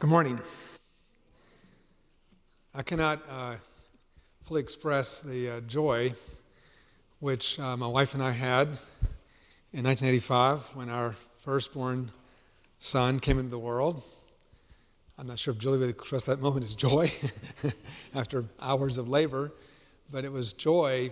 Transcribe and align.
Good 0.00 0.10
morning. 0.10 0.38
I 2.72 2.84
cannot 2.84 3.20
uh, 3.28 3.56
fully 4.44 4.60
express 4.60 5.20
the 5.22 5.50
uh, 5.50 5.60
joy 5.62 6.14
which 7.18 7.58
uh, 7.58 7.76
my 7.76 7.88
wife 7.88 8.14
and 8.14 8.22
I 8.22 8.30
had 8.30 8.68
in 9.72 9.82
1985 9.82 10.76
when 10.76 10.88
our 10.88 11.16
firstborn 11.38 12.12
son 12.78 13.18
came 13.18 13.40
into 13.40 13.50
the 13.50 13.58
world. 13.58 14.00
I'm 15.18 15.26
not 15.26 15.40
sure 15.40 15.52
if 15.52 15.58
Julie 15.58 15.78
would 15.78 15.90
express 15.90 16.26
that 16.26 16.38
moment 16.38 16.62
as 16.62 16.76
joy 16.76 17.10
after 18.14 18.44
hours 18.60 18.98
of 18.98 19.08
labor, 19.08 19.50
but 20.12 20.24
it 20.24 20.30
was 20.30 20.52
joy 20.52 21.10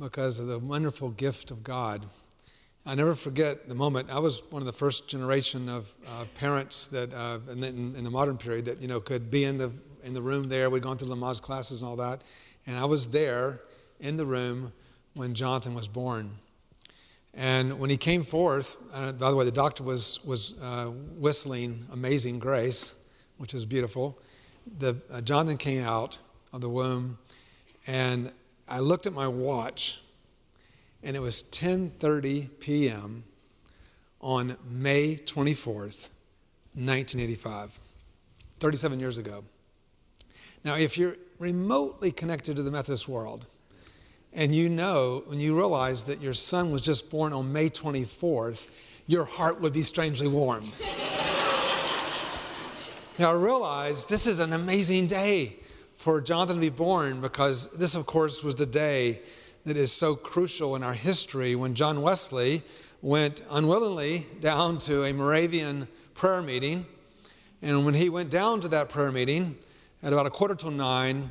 because 0.00 0.40
of 0.40 0.48
the 0.48 0.58
wonderful 0.58 1.10
gift 1.10 1.52
of 1.52 1.62
God 1.62 2.04
I 2.86 2.94
never 2.94 3.14
forget 3.14 3.68
the 3.68 3.74
moment. 3.74 4.10
I 4.10 4.18
was 4.18 4.42
one 4.50 4.62
of 4.62 4.66
the 4.66 4.72
first 4.72 5.06
generation 5.06 5.68
of 5.68 5.94
uh, 6.06 6.24
parents 6.34 6.86
that, 6.88 7.12
uh, 7.12 7.38
in, 7.52 7.62
in, 7.62 8.04
the 8.04 8.10
modern 8.10 8.38
period, 8.38 8.64
that 8.64 8.80
you 8.80 8.88
know 8.88 9.00
could 9.00 9.30
be 9.30 9.44
in 9.44 9.58
the 9.58 9.70
in 10.02 10.14
the 10.14 10.22
room 10.22 10.48
there. 10.48 10.70
We'd 10.70 10.82
gone 10.82 10.96
through 10.96 11.08
Lamaze 11.08 11.42
classes 11.42 11.82
and 11.82 11.90
all 11.90 11.96
that, 11.96 12.24
and 12.66 12.78
I 12.78 12.86
was 12.86 13.08
there 13.08 13.60
in 14.00 14.16
the 14.16 14.24
room 14.24 14.72
when 15.14 15.34
Jonathan 15.34 15.74
was 15.74 15.88
born. 15.88 16.30
And 17.34 17.78
when 17.78 17.90
he 17.90 17.98
came 17.98 18.24
forth, 18.24 18.76
uh, 18.94 19.12
by 19.12 19.30
the 19.30 19.36
way, 19.36 19.44
the 19.44 19.52
doctor 19.52 19.84
was 19.84 20.24
was 20.24 20.54
uh, 20.62 20.86
whistling 20.86 21.86
"Amazing 21.92 22.38
Grace," 22.38 22.94
which 23.36 23.52
is 23.52 23.66
beautiful. 23.66 24.18
The 24.78 24.96
uh, 25.12 25.20
Jonathan 25.20 25.58
came 25.58 25.84
out 25.84 26.18
of 26.50 26.62
the 26.62 26.70
womb, 26.70 27.18
and 27.86 28.32
I 28.66 28.78
looked 28.80 29.06
at 29.06 29.12
my 29.12 29.28
watch 29.28 30.00
and 31.02 31.16
it 31.16 31.20
was 31.20 31.42
10:30 31.42 32.50
p.m. 32.60 33.24
on 34.20 34.56
May 34.68 35.16
24th, 35.16 36.08
1985, 36.74 37.80
37 38.58 39.00
years 39.00 39.18
ago. 39.18 39.44
Now, 40.64 40.76
if 40.76 40.98
you're 40.98 41.16
remotely 41.38 42.12
connected 42.12 42.56
to 42.56 42.62
the 42.62 42.70
Methodist 42.70 43.08
world, 43.08 43.46
and 44.32 44.54
you 44.54 44.68
know 44.68 45.24
when 45.26 45.40
you 45.40 45.56
realize 45.56 46.04
that 46.04 46.20
your 46.20 46.34
son 46.34 46.70
was 46.70 46.82
just 46.82 47.10
born 47.10 47.32
on 47.32 47.52
May 47.52 47.70
24th, 47.70 48.68
your 49.06 49.24
heart 49.24 49.60
would 49.60 49.72
be 49.72 49.82
strangely 49.82 50.28
warm. 50.28 50.70
now, 53.18 53.34
realize 53.34 54.06
this 54.06 54.26
is 54.26 54.38
an 54.38 54.52
amazing 54.52 55.06
day 55.06 55.56
for 55.96 56.20
Jonathan 56.20 56.56
to 56.56 56.60
be 56.60 56.68
born 56.68 57.20
because 57.20 57.66
this, 57.68 57.94
of 57.94 58.06
course, 58.06 58.44
was 58.44 58.54
the 58.54 58.66
day 58.66 59.20
that 59.64 59.76
is 59.76 59.92
so 59.92 60.16
crucial 60.16 60.74
in 60.76 60.82
our 60.82 60.94
history 60.94 61.54
when 61.54 61.74
John 61.74 62.02
Wesley 62.02 62.62
went 63.02 63.42
unwillingly 63.50 64.26
down 64.40 64.78
to 64.78 65.04
a 65.04 65.12
Moravian 65.12 65.86
prayer 66.14 66.42
meeting. 66.42 66.86
And 67.62 67.84
when 67.84 67.94
he 67.94 68.08
went 68.08 68.30
down 68.30 68.60
to 68.62 68.68
that 68.68 68.88
prayer 68.88 69.12
meeting 69.12 69.56
at 70.02 70.12
about 70.12 70.26
a 70.26 70.30
quarter 70.30 70.54
till 70.54 70.70
nine, 70.70 71.30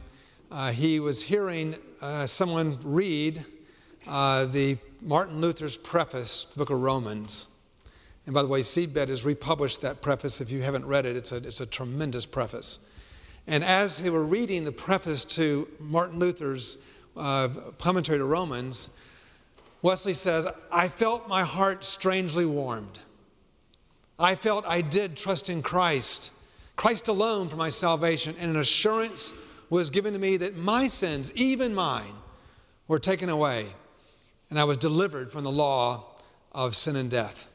uh, 0.52 0.72
he 0.72 1.00
was 1.00 1.22
hearing 1.22 1.75
uh, 2.02 2.25
someone 2.27 2.77
read 2.83 3.44
uh, 4.07 4.45
the 4.45 4.77
Martin 5.02 5.41
Luther's 5.41 5.77
preface 5.77 6.44
to 6.45 6.53
the 6.53 6.59
book 6.59 6.69
of 6.69 6.81
Romans. 6.81 7.47
And 8.25 8.33
by 8.33 8.44
the 8.44 8.47
way, 8.47 8.61
Seedbed 8.61 9.07
has 9.07 9.25
republished 9.25 9.81
that 9.81 10.02
preface. 10.02 10.41
If 10.41 10.52
you 10.52 10.61
haven't 10.61 10.85
read 10.85 11.05
it, 11.05 11.16
it's 11.16 11.31
a, 11.31 11.38
it's 11.38 11.61
a 11.61 11.66
tremendous 11.66 12.25
preface. 12.25 12.80
And 13.47 13.63
as 13.63 13.97
they 13.97 14.11
were 14.11 14.25
reading 14.25 14.66
the 14.66 14.72
preface 14.72 15.25
to 15.25 15.67
Martin 15.80 16.19
Luther's 16.19 16.77
uh, 17.15 17.49
commentary 17.77 18.17
to 18.17 18.25
Romans, 18.25 18.91
Wesley 19.81 20.13
says, 20.13 20.47
I 20.71 20.88
felt 20.88 21.27
my 21.27 21.43
heart 21.43 21.83
strangely 21.83 22.45
warmed. 22.45 22.99
I 24.17 24.35
felt 24.35 24.66
I 24.66 24.81
did 24.81 25.16
trust 25.16 25.49
in 25.49 25.61
Christ, 25.61 26.33
Christ 26.75 27.07
alone 27.07 27.47
for 27.47 27.55
my 27.55 27.69
salvation, 27.69 28.35
and 28.39 28.51
an 28.51 28.59
assurance 28.59 29.34
was 29.69 29.89
given 29.89 30.13
to 30.13 30.19
me 30.19 30.38
that 30.38 30.57
my 30.57 30.88
sins, 30.88 31.31
even 31.35 31.73
mine, 31.73 32.13
were 32.88 33.00
taken 33.00 33.29
away, 33.29 33.67
and 34.50 34.59
I 34.59 34.66
was 34.66 34.78
delivered 34.78 35.31
from 35.31 35.44
the 35.44 35.51
law 35.51 36.11
of 36.51 36.75
sin 36.75 36.95
and 36.95 37.09
death. 37.09 37.50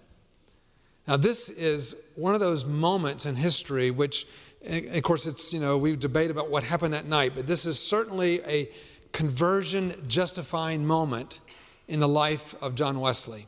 Now, 1.07 1.19
this 1.19 1.51
is 1.51 1.95
one 2.15 2.35
of 2.35 2.41
those 2.41 2.65
moments 2.65 3.27
in 3.27 3.37
history 3.37 3.91
which, 3.91 4.27
of 4.67 5.03
course, 5.03 5.27
it's, 5.27 5.53
you 5.53 5.61
know, 5.61 5.77
we 5.77 5.97
debate 5.97 6.31
about 6.31 6.51
what 6.51 6.65
happened 6.65 6.95
that 6.95 7.05
night, 7.05 7.33
but 7.35 7.47
this 7.47 7.67
is 7.67 7.79
certainly 7.79 8.41
a 8.47 8.71
conversion 9.15 9.95
justifying 10.09 10.85
moment 10.85 11.41
in 11.89 12.01
the 12.01 12.09
life 12.09 12.55
of 12.61 12.75
John 12.75 12.99
Wesley. 13.01 13.47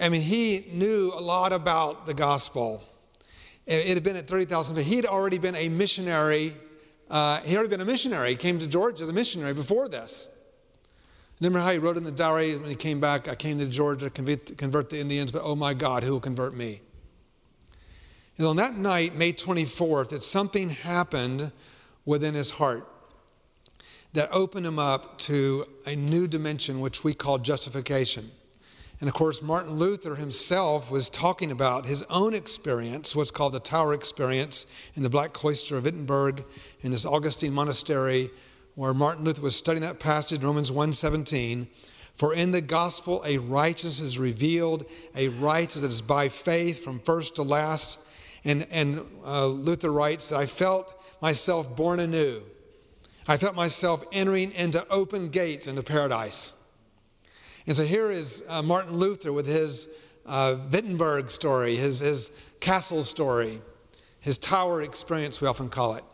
I 0.00 0.10
mean, 0.10 0.20
he 0.20 0.66
knew 0.72 1.10
a 1.14 1.20
lot 1.20 1.52
about 1.52 2.06
the 2.06 2.14
gospel. 2.14 2.84
It 3.66 3.94
had 3.94 4.04
been 4.04 4.16
at 4.16 4.28
30,000 4.28 4.76
feet. 4.76 4.86
He'd 4.86 5.06
already 5.06 5.38
been 5.38 5.56
a 5.56 5.70
missionary. 5.70 6.54
Uh, 7.08 7.40
he 7.40 7.56
already 7.56 7.70
been 7.70 7.80
a 7.80 7.84
missionary. 7.86 8.30
He 8.30 8.36
came 8.36 8.58
to 8.58 8.68
Georgia 8.68 9.02
as 9.02 9.08
a 9.08 9.12
missionary 9.12 9.54
before 9.54 9.88
this. 9.88 10.28
Remember 11.40 11.60
how 11.60 11.72
he 11.72 11.78
wrote 11.78 11.96
in 11.96 12.04
the 12.04 12.12
diary 12.12 12.54
when 12.54 12.68
he 12.68 12.76
came 12.76 13.00
back, 13.00 13.26
I 13.26 13.34
came 13.34 13.58
to 13.58 13.66
Georgia 13.66 14.06
to 14.06 14.10
convert, 14.10 14.58
convert 14.58 14.90
the 14.90 15.00
Indians, 15.00 15.32
but 15.32 15.42
oh 15.42 15.56
my 15.56 15.72
God, 15.72 16.04
who 16.04 16.12
will 16.12 16.20
convert 16.20 16.54
me? 16.54 16.82
And 18.36 18.46
on 18.46 18.56
that 18.56 18.74
night, 18.74 19.14
May 19.14 19.32
24th, 19.32 20.10
that 20.10 20.22
something 20.22 20.70
happened 20.70 21.52
within 22.04 22.34
his 22.34 22.50
heart 22.50 22.86
that 24.14 24.28
opened 24.32 24.64
him 24.64 24.78
up 24.78 25.18
to 25.18 25.66
a 25.86 25.94
new 25.94 26.26
dimension, 26.26 26.80
which 26.80 27.04
we 27.04 27.12
call 27.12 27.38
justification. 27.38 28.30
And 29.00 29.08
of 29.08 29.14
course, 29.14 29.42
Martin 29.42 29.72
Luther 29.72 30.14
himself 30.14 30.90
was 30.90 31.10
talking 31.10 31.50
about 31.50 31.84
his 31.84 32.04
own 32.04 32.32
experience, 32.32 33.14
what's 33.14 33.32
called 33.32 33.52
the 33.52 33.60
Tower 33.60 33.92
Experience, 33.92 34.66
in 34.94 35.02
the 35.02 35.10
Black 35.10 35.32
Cloister 35.32 35.76
of 35.76 35.84
Wittenberg, 35.84 36.44
in 36.80 36.92
this 36.92 37.04
Augustine 37.04 37.52
monastery, 37.52 38.30
where 38.76 38.94
Martin 38.94 39.24
Luther 39.24 39.42
was 39.42 39.56
studying 39.56 39.82
that 39.82 39.98
passage, 39.98 40.42
Romans 40.42 40.70
1:17. 40.70 41.68
For 42.14 42.32
in 42.32 42.52
the 42.52 42.60
gospel 42.60 43.20
a 43.26 43.38
righteousness 43.38 44.00
is 44.00 44.18
revealed, 44.20 44.86
a 45.16 45.28
righteousness 45.28 45.82
that 45.82 45.88
is 45.88 46.00
by 46.00 46.28
faith 46.28 46.84
from 46.84 47.00
first 47.00 47.34
to 47.34 47.42
last. 47.42 47.98
And, 48.44 48.68
and 48.70 49.04
uh, 49.26 49.46
Luther 49.48 49.90
writes 49.90 50.28
that 50.28 50.38
I 50.38 50.46
felt 50.46 50.94
myself 51.20 51.74
born 51.74 51.98
anew 51.98 52.42
I 53.26 53.38
felt 53.38 53.54
myself 53.54 54.04
entering 54.12 54.52
into 54.52 54.86
open 54.88 55.28
gates 55.28 55.66
into 55.66 55.82
paradise. 55.82 56.52
And 57.66 57.74
so 57.74 57.84
here 57.84 58.10
is 58.10 58.44
uh, 58.48 58.60
Martin 58.60 58.92
Luther 58.92 59.32
with 59.32 59.46
his 59.46 59.88
uh, 60.26 60.56
Wittenberg 60.70 61.30
story, 61.30 61.76
his, 61.76 62.00
his 62.00 62.30
castle 62.60 63.02
story, 63.02 63.60
his 64.20 64.36
tower 64.36 64.82
experience, 64.82 65.40
we 65.40 65.48
often 65.48 65.70
call 65.70 65.94
it. 65.94 66.04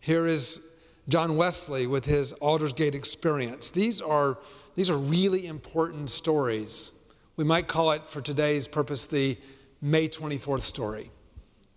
Here 0.00 0.26
is 0.26 0.60
John 1.08 1.36
Wesley 1.36 1.86
with 1.86 2.04
his 2.04 2.34
Aldersgate 2.34 2.94
experience. 2.94 3.70
These 3.70 4.02
are, 4.02 4.38
these 4.74 4.90
are 4.90 4.98
really 4.98 5.46
important 5.46 6.10
stories. 6.10 6.92
We 7.36 7.44
might 7.44 7.68
call 7.68 7.92
it, 7.92 8.04
for 8.04 8.20
today's 8.20 8.68
purpose, 8.68 9.06
the 9.06 9.38
May 9.80 10.08
24th 10.08 10.62
story 10.62 11.10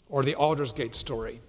or 0.09 0.23
the 0.23 0.35
Aldersgate 0.35 0.93
story. 0.93 1.39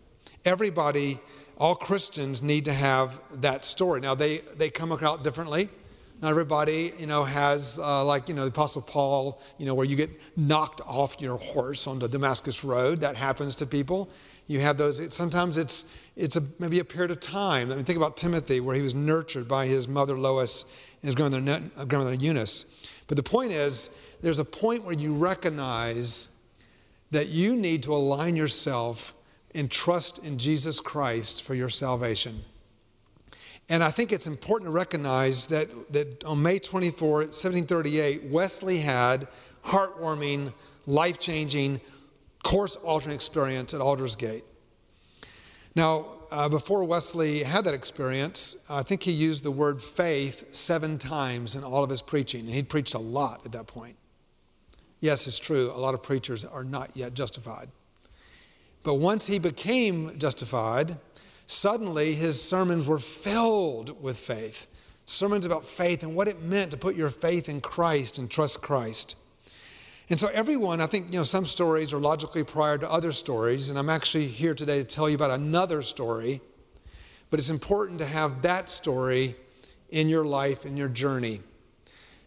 Everybody 0.45 1.19
all 1.57 1.75
Christians 1.75 2.43
need 2.43 2.65
to 2.65 2.73
have 2.73 3.21
that 3.41 3.65
story. 3.65 4.01
Now, 4.01 4.15
they, 4.15 4.39
they 4.57 4.71
come 4.71 4.93
out 4.93 5.25
differently. 5.25 5.69
Not 6.23 6.31
everybody, 6.31 6.93
you 6.99 7.07
know, 7.07 7.25
has, 7.25 7.79
uh, 7.79 8.05
like, 8.05 8.29
you 8.29 8.35
know, 8.35 8.43
the 8.43 8.49
Apostle 8.49 8.83
Paul, 8.83 9.41
you 9.59 9.67
know, 9.67 9.75
where 9.75 9.87
you 9.87 9.97
get 9.97 10.11
knocked 10.37 10.81
off 10.87 11.21
your 11.21 11.37
horse 11.37 11.87
on 11.87 11.99
the 11.99 12.09
Damascus 12.09 12.65
Road. 12.65 13.01
That 13.01 13.17
happens 13.17 13.55
to 13.57 13.67
people. 13.67 14.09
You 14.47 14.61
have 14.61 14.77
those, 14.77 15.01
it, 15.01 15.13
sometimes 15.13 15.59
it's, 15.59 15.87
it's 16.17 16.37
a, 16.37 16.43
maybe 16.59 16.79
a 16.79 16.85
period 16.85 17.11
of 17.11 17.21
time. 17.21 17.71
I 17.71 17.77
mean, 17.77 17.85
think 17.85 17.97
about 17.97 18.17
Timothy, 18.17 18.61
where 18.61 18.77
he 18.77 18.83
was 18.83 18.95
nurtured 18.95 19.49
by 19.49 19.67
his 19.67 19.89
mother 19.89 20.19
Lois 20.19 20.65
and 21.03 21.09
his 21.09 21.15
grandmother, 21.15 21.63
uh, 21.77 21.85
grandmother 21.85 22.15
Eunice. 22.15 22.89
But 23.07 23.17
the 23.17 23.23
point 23.23 23.53
is, 23.53 23.91
there's 24.23 24.39
a 24.39 24.45
point 24.45 24.85
where 24.85 24.95
you 24.95 25.15
recognize 25.15 26.29
that 27.11 27.29
you 27.29 27.57
need 27.57 27.83
to 27.83 27.95
align 27.95 28.37
yourself 28.37 29.15
and 29.55 29.71
trust 29.71 30.25
in 30.25 30.39
Jesus 30.39 30.81
Christ 30.81 31.43
for 31.43 31.55
your 31.55 31.69
salvation. 31.69 32.41
And 33.69 33.83
I 33.83 33.91
think 33.91 34.13
it's 34.13 34.27
important 34.27 34.69
to 34.69 34.73
recognize 34.73 35.49
that, 35.49 35.93
that 35.93 36.25
on 36.25 36.43
May 36.43 36.59
24, 36.59 37.09
1738, 37.09 38.25
Wesley 38.25 38.79
had 38.81 39.27
heartwarming, 39.65 40.53
life 40.87 41.19
changing, 41.19 41.81
course 42.43 42.77
altering 42.77 43.15
experience 43.15 43.73
at 43.73 43.81
Aldersgate. 43.81 44.45
Now, 45.75 46.07
uh, 46.31 46.49
before 46.49 46.85
Wesley 46.85 47.43
had 47.43 47.65
that 47.65 47.75
experience, 47.75 48.57
I 48.69 48.83
think 48.83 49.03
he 49.03 49.13
used 49.13 49.45
the 49.45 49.51
word 49.51 49.81
faith 49.81 50.53
seven 50.53 50.99
times 50.99 51.57
in 51.57 51.65
all 51.65 51.83
of 51.83 51.91
his 51.91 52.03
preaching, 52.03 52.41
and 52.41 52.51
he'd 52.51 52.69
preached 52.69 52.95
a 52.95 52.99
lot 52.99 53.47
at 53.47 53.53
that 53.53 53.67
point. 53.67 53.97
Yes, 55.01 55.27
it's 55.27 55.39
true, 55.39 55.71
a 55.71 55.79
lot 55.79 55.95
of 55.95 56.03
preachers 56.03 56.45
are 56.45 56.65
not 56.65 56.91
yet 56.95 57.15
justified. 57.15 57.69
But 58.85 58.95
once 58.95 59.27
he 59.27 59.39
became 59.41 60.17
justified, 60.19 60.99
suddenly 61.47 62.15
his 62.15 62.41
sermons 62.41 62.87
were 62.87 62.99
filled 62.99 64.01
with 64.01 64.19
faith. 64.19 64.69
Sermons 65.07 65.45
about 65.45 65.65
faith 65.65 66.03
and 66.03 66.15
what 66.15 66.29
it 66.29 66.41
meant 66.43 66.71
to 66.71 66.77
put 66.77 66.95
your 66.95 67.11
faith 67.11 67.49
in 67.49 67.61
Christ 67.61 68.19
and 68.19 68.31
trust 68.31 68.63
Christ. 68.63 69.17
And 70.11 70.21
so, 70.21 70.29
everyone, 70.29 70.83
I 70.83 70.87
think, 70.87 71.13
you 71.13 71.19
know, 71.19 71.25
some 71.25 71.47
stories 71.47 71.95
are 71.95 71.99
logically 71.99 72.45
prior 72.45 72.77
to 72.77 72.91
other 72.91 73.11
stories, 73.11 73.71
and 73.71 73.79
I'm 73.79 73.89
actually 73.89 74.27
here 74.27 74.55
today 74.55 74.79
to 74.79 74.85
tell 74.85 75.09
you 75.09 75.15
about 75.15 75.31
another 75.31 75.81
story. 75.81 76.43
But 77.31 77.39
it's 77.39 77.49
important 77.49 77.99
to 78.01 78.07
have 78.07 78.43
that 78.43 78.69
story 78.69 79.35
in 79.89 80.11
your 80.11 80.27
life, 80.27 80.67
in 80.67 80.77
your 80.77 80.89
journey. 80.89 81.41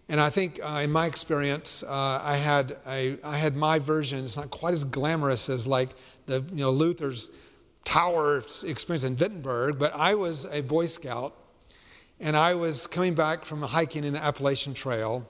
And 0.09 0.21
I 0.21 0.29
think, 0.29 0.59
uh, 0.63 0.81
in 0.83 0.91
my 0.91 1.05
experience, 1.05 1.83
uh, 1.83 2.21
I, 2.23 2.37
had 2.37 2.77
a, 2.87 3.17
I 3.23 3.37
had 3.37 3.55
my 3.55 3.79
version. 3.79 4.23
It's 4.23 4.37
not 4.37 4.49
quite 4.49 4.73
as 4.73 4.85
glamorous 4.85 5.49
as 5.49 5.67
like 5.67 5.89
the, 6.25 6.43
you 6.49 6.57
know, 6.57 6.71
Luther's 6.71 7.29
tower 7.83 8.37
experience 8.37 9.03
in 9.03 9.15
Wittenberg, 9.15 9.79
but 9.79 9.93
I 9.95 10.15
was 10.15 10.45
a 10.45 10.61
Boy 10.61 10.85
Scout, 10.85 11.35
and 12.19 12.35
I 12.35 12.55
was 12.55 12.87
coming 12.87 13.15
back 13.15 13.45
from 13.45 13.61
hiking 13.61 14.03
in 14.03 14.13
the 14.13 14.23
Appalachian 14.23 14.73
Trail 14.73 15.27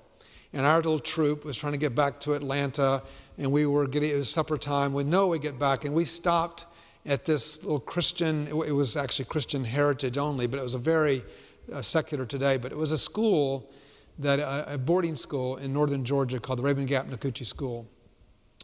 and 0.54 0.66
our 0.66 0.78
little 0.78 1.00
troop 1.00 1.46
was 1.46 1.58
trying 1.58 1.74
to 1.74 1.78
get 1.78 1.96
back 1.96 2.20
to 2.22 2.34
Atlanta, 2.34 3.04
and 3.38 3.52
we 3.52 3.66
were 3.66 3.88
getting, 3.88 4.10
it 4.10 4.16
was 4.16 4.30
supper 4.30 4.58
time. 4.58 4.94
We 4.94 5.04
know 5.04 5.28
we 5.28 5.40
get 5.40 5.60
back, 5.60 5.86
and 5.86 5.94
we 5.94 6.06
stopped 6.06 6.66
at 7.06 7.26
this 7.26 7.64
little 7.64 7.80
Christian, 7.80 8.48
it 8.48 8.72
was 8.72 8.98
actually 8.98 9.26
Christian 9.26 9.64
heritage 9.64 10.18
only, 10.18 10.48
but 10.48 10.60
it 10.60 10.64
was 10.64 10.76
a 10.76 10.80
very 10.80 11.24
uh, 11.72 11.82
secular 11.82 12.26
today, 12.26 12.58
but 12.58 12.72
it 12.72 12.78
was 12.78 12.92
a 12.92 12.98
school, 12.98 13.70
that 14.20 14.40
uh, 14.40 14.66
a 14.68 14.78
boarding 14.78 15.16
school 15.16 15.58
in 15.58 15.74
northern 15.74 16.04
Georgia 16.04 16.40
called 16.40 16.60
the 16.60 16.64
Rabun 16.64 16.88
Gap 16.88 17.06
Nacoochee 17.08 17.46
School. 17.46 17.88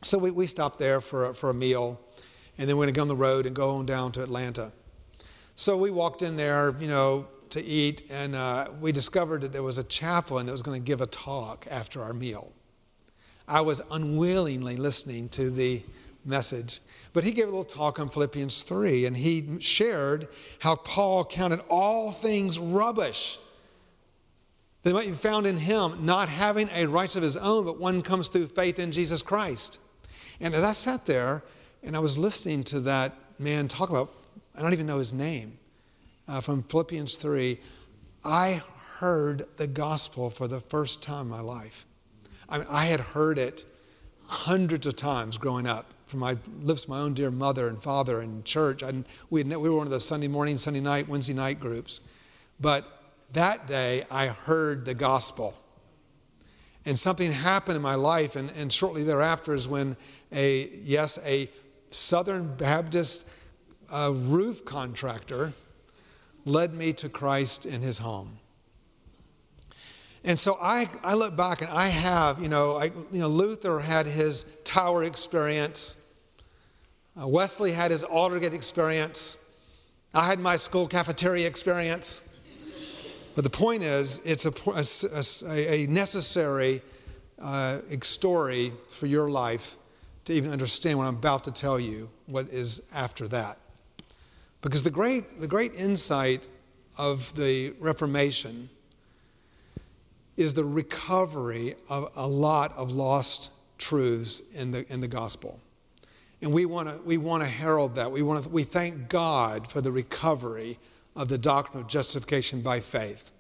So 0.02 0.18
we, 0.18 0.32
we 0.32 0.48
stopped 0.48 0.80
there 0.80 1.00
for 1.00 1.30
a, 1.30 1.34
for 1.34 1.50
a 1.50 1.54
meal, 1.54 2.00
and 2.58 2.68
then 2.68 2.78
we're 2.78 2.86
going 2.86 2.94
to 2.94 2.98
go 2.98 3.02
on 3.04 3.08
the 3.08 3.16
road 3.16 3.46
and 3.46 3.56
go 3.56 3.76
on 3.76 3.86
down 3.86 4.12
to 4.14 4.24
Atlanta. 4.24 4.72
So 5.56 5.78
we 5.78 5.92
walked 5.92 6.22
in 6.22 6.36
there, 6.36 6.76
you 6.80 6.88
know, 6.88 7.28
to 7.52 7.64
eat, 7.64 8.10
and 8.12 8.36
uh, 8.36 8.70
we 8.82 8.92
discovered 8.92 9.42
that 9.42 9.54
there 9.54 9.64
was 9.64 9.78
a 9.78 9.84
chaplain 9.84 10.48
that 10.48 10.52
was 10.52 10.64
going 10.64 10.82
to 10.82 10.86
give 10.86 11.02
a 11.02 11.06
talk 11.06 11.68
after 11.70 12.02
our 12.02 12.14
meal. 12.14 12.52
I 13.48 13.62
was 13.62 13.82
unwillingly 13.92 14.78
listening 14.78 15.30
to 15.30 15.52
the 15.52 15.84
message, 16.26 16.82
but 17.12 17.24
he 17.24 17.32
gave 17.32 17.46
a 17.46 17.48
little 17.48 17.64
talk 17.64 18.00
on 18.00 18.10
Philippians 18.10 18.64
3, 18.64 19.06
and 19.06 19.16
he 19.16 19.60
shared 19.60 20.28
how 20.60 20.76
Paul 20.76 21.24
counted 21.26 21.60
all 21.70 22.12
things 22.12 22.58
rubbish 22.58 23.38
that 24.84 24.94
might 24.94 25.08
be 25.08 25.14
found 25.14 25.48
in 25.48 25.58
him, 25.58 26.06
not 26.06 26.30
having 26.30 26.70
a 26.74 26.86
right 26.86 27.14
of 27.16 27.24
his 27.24 27.38
own, 27.38 27.66
but 27.66 27.80
one 27.80 28.02
comes 28.02 28.28
through 28.28 28.48
faith 28.48 28.80
in 28.80 28.92
Jesus 28.92 29.22
Christ. 29.22 29.80
And 30.40 30.54
as 30.54 30.64
I 30.64 30.74
sat 30.74 31.06
there 31.06 31.44
and 31.82 31.96
I 31.96 32.00
was 32.00 32.18
listening 32.18 32.64
to 32.66 32.82
that 32.82 33.14
man 33.40 33.68
talk 33.68 33.90
about, 33.90 34.12
I 34.56 34.62
don't 34.62 34.74
even 34.74 34.86
know 34.86 34.98
his 35.00 35.14
name, 35.14 35.58
uh, 36.28 36.42
from 36.42 36.64
Philippians 36.64 37.16
3, 37.18 37.60
I 38.26 38.62
heard 38.98 39.46
the 39.58 39.68
gospel 39.68 40.30
for 40.30 40.48
the 40.48 40.60
first 40.60 41.02
time 41.02 41.24
in 41.24 41.30
my 41.30 41.40
life. 41.40 41.86
I 42.50 42.60
mean, 42.60 42.68
I 42.70 42.86
had 42.86 43.00
heard 43.00 43.38
it 43.38 43.66
hundreds 44.28 44.88
of 44.88 44.96
times 44.96 45.38
growing 45.38 45.68
up 45.68 45.92
from 46.08 46.20
my 46.20 46.38
lips, 46.62 46.88
my 46.88 47.00
own 47.00 47.14
dear 47.14 47.32
mother 47.32 47.68
and 47.68 47.82
father 47.82 48.22
in 48.22 48.44
church. 48.44 48.84
And 48.84 49.06
we, 49.30 49.44
had, 49.44 49.58
we 49.58 49.70
were 49.70 49.78
one 49.78 49.88
of 49.88 49.92
the 49.92 50.00
Sunday 50.00 50.28
morning, 50.28 50.58
Sunday 50.58 50.80
night, 50.80 51.08
Wednesday 51.08 51.34
night 51.34 51.60
groups. 51.60 52.02
But 52.60 52.93
that 53.34 53.68
day, 53.68 54.06
I 54.10 54.28
heard 54.28 54.86
the 54.86 54.94
gospel. 54.94 55.54
And 56.86 56.98
something 56.98 57.32
happened 57.32 57.76
in 57.76 57.82
my 57.82 57.96
life, 57.96 58.36
and, 58.36 58.52
and 58.58 58.72
shortly 58.72 59.04
thereafter 59.04 59.54
is 59.54 59.68
when 59.68 59.96
a, 60.32 60.70
yes, 60.82 61.20
a 61.26 61.50
Southern 61.90 62.56
Baptist 62.56 63.28
uh, 63.92 64.12
roof 64.14 64.66
contractor 64.66 65.54
led 66.46 66.74
me 66.74 66.94
to 66.94 67.10
Christ 67.10 67.66
in 67.66 67.82
his 67.82 68.00
home. 68.00 68.40
And 70.26 70.40
so 70.40 70.58
I, 70.62 70.90
I 71.04 71.16
look 71.16 71.36
back 71.36 71.62
and 71.62 71.70
I 71.70 71.88
have, 71.88 72.42
you 72.42 72.48
know, 72.48 72.78
I, 72.78 72.86
you 72.86 73.20
know 73.20 73.28
Luther 73.28 73.80
had 73.80 74.06
his 74.06 74.46
tower 74.64 75.04
experience. 75.04 75.98
Uh, 77.20 77.28
Wesley 77.28 77.72
had 77.72 77.92
his 77.92 78.04
Aldersgate 78.04 78.54
experience. 78.54 79.38
I 80.14 80.26
had 80.26 80.40
my 80.40 80.56
school 80.56 80.88
cafeteria 80.88 81.46
experience. 81.46 82.22
But 83.36 83.44
the 83.44 83.50
point 83.50 83.84
is, 83.84 84.20
it's 84.24 84.46
a, 84.46 84.54
a, 85.50 85.84
a 85.84 85.88
necessary 85.88 86.82
uh, 87.42 87.80
story 88.02 88.72
for 88.90 89.08
your 89.08 89.30
life 89.30 89.78
to 90.26 90.34
even 90.34 90.52
understand 90.52 90.98
what 90.98 91.06
I'm 91.06 91.16
about 91.16 91.44
to 91.46 91.52
tell 91.52 91.80
you, 91.80 92.10
what 92.28 92.48
is 92.50 92.84
after 92.94 93.28
that. 93.30 93.58
Because 94.62 94.84
the 94.84 94.92
great, 94.92 95.40
the 95.42 95.48
great 95.48 95.74
insight 95.74 96.48
of 96.98 97.34
the 97.36 97.74
Reformation 97.80 98.70
is 100.38 100.54
the 100.54 100.64
recovery 100.64 101.76
of 101.90 102.12
a 102.16 102.28
lot 102.28 102.72
of 102.78 102.92
lost 102.92 103.52
truths 103.78 104.42
in 104.54 104.72
the, 104.72 104.92
in 104.92 105.02
the 105.02 105.08
gospel. 105.08 105.60
And 106.42 106.54
we 106.54 106.66
want 106.66 106.90
to 106.90 107.02
we 107.04 107.18
wanna 107.18 107.46
herald 107.46 107.96
that. 107.96 108.12
We, 108.12 108.22
wanna, 108.22 108.42
we 108.48 108.64
thank 108.64 109.10
God 109.10 109.70
for 109.70 109.82
the 109.82 109.92
recovery 109.92 110.78
of 111.16 111.28
the 111.28 111.38
doctrine 111.38 111.82
of 111.82 111.88
justification 111.88 112.62
by 112.62 112.80
faith. 112.80 113.32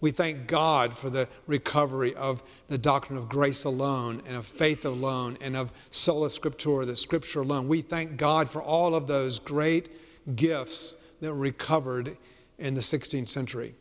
We 0.00 0.10
thank 0.10 0.48
God 0.48 0.96
for 0.96 1.10
the 1.10 1.28
recovery 1.46 2.12
of 2.16 2.42
the 2.66 2.76
doctrine 2.76 3.16
of 3.16 3.28
grace 3.28 3.62
alone 3.62 4.20
and 4.26 4.36
of 4.36 4.44
faith 4.44 4.84
alone 4.84 5.38
and 5.40 5.56
of 5.56 5.72
sola 5.90 6.26
scriptura, 6.26 6.86
the 6.86 6.96
scripture 6.96 7.42
alone. 7.42 7.68
We 7.68 7.82
thank 7.82 8.16
God 8.16 8.50
for 8.50 8.60
all 8.60 8.96
of 8.96 9.06
those 9.06 9.38
great 9.38 9.90
gifts 10.34 10.96
that 11.20 11.30
were 11.30 11.38
recovered 11.38 12.16
in 12.58 12.74
the 12.74 12.80
16th 12.80 13.28
century. 13.28 13.76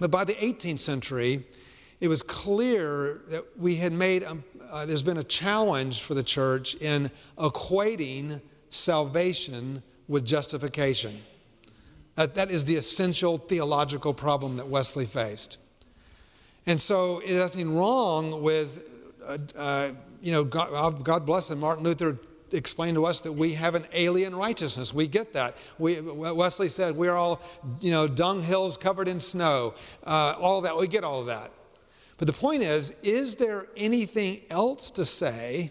But 0.00 0.10
by 0.10 0.24
the 0.24 0.34
18th 0.34 0.80
century, 0.80 1.44
it 2.00 2.08
was 2.08 2.22
clear 2.22 3.20
that 3.28 3.44
we 3.56 3.76
had 3.76 3.92
made, 3.92 4.24
a, 4.24 4.36
uh, 4.70 4.84
there's 4.84 5.02
been 5.02 5.18
a 5.18 5.24
challenge 5.24 6.02
for 6.02 6.14
the 6.14 6.22
church 6.22 6.74
in 6.76 7.10
equating 7.38 8.40
salvation 8.70 9.82
with 10.08 10.24
justification. 10.24 11.20
That, 12.20 12.34
that 12.34 12.50
is 12.50 12.66
the 12.66 12.76
essential 12.76 13.38
theological 13.38 14.12
problem 14.12 14.58
that 14.58 14.68
Wesley 14.68 15.06
faced. 15.06 15.56
And 16.66 16.78
so 16.78 17.22
nothing 17.26 17.74
wrong 17.74 18.42
with, 18.42 18.84
uh, 19.24 19.38
uh, 19.56 19.92
you 20.20 20.30
know, 20.30 20.44
God, 20.44 21.02
God 21.02 21.24
bless 21.24 21.50
him, 21.50 21.60
Martin 21.60 21.82
Luther 21.82 22.18
explained 22.52 22.96
to 22.96 23.06
us 23.06 23.20
that 23.22 23.32
we 23.32 23.54
have 23.54 23.74
an 23.74 23.86
alien 23.94 24.36
righteousness. 24.36 24.92
We 24.92 25.06
get 25.06 25.32
that. 25.32 25.56
We, 25.78 26.02
Wesley 26.02 26.68
said 26.68 26.94
we're 26.94 27.14
all, 27.14 27.40
you 27.80 27.90
know, 27.90 28.06
dung 28.06 28.42
hills 28.42 28.76
covered 28.76 29.08
in 29.08 29.18
snow. 29.18 29.72
Uh, 30.04 30.34
all 30.38 30.60
that. 30.60 30.76
We 30.76 30.88
get 30.88 31.04
all 31.04 31.20
of 31.20 31.26
that. 31.28 31.50
But 32.18 32.26
the 32.26 32.34
point 32.34 32.62
is, 32.62 32.92
is 33.02 33.36
there 33.36 33.66
anything 33.78 34.42
else 34.50 34.90
to 34.90 35.06
say? 35.06 35.70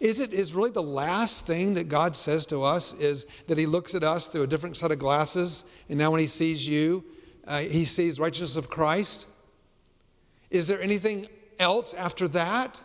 Is 0.00 0.20
it 0.20 0.34
is 0.34 0.54
really 0.54 0.70
the 0.70 0.82
last 0.82 1.46
thing 1.46 1.74
that 1.74 1.88
God 1.88 2.14
says 2.14 2.46
to 2.46 2.62
us 2.62 2.94
is 2.94 3.26
that 3.46 3.58
He 3.58 3.66
looks 3.66 3.94
at 3.94 4.02
us 4.02 4.28
through 4.28 4.42
a 4.42 4.46
different 4.46 4.76
set 4.76 4.92
of 4.92 4.98
glasses, 4.98 5.64
and 5.88 5.98
now 5.98 6.10
when 6.10 6.20
He 6.20 6.26
sees 6.26 6.66
you, 6.66 7.04
uh, 7.46 7.60
He 7.60 7.84
sees 7.84 8.20
righteousness 8.20 8.56
of 8.56 8.68
Christ? 8.68 9.26
Is 10.50 10.68
there 10.68 10.80
anything 10.80 11.26
else 11.58 11.94
after 11.94 12.28
that? 12.28 12.80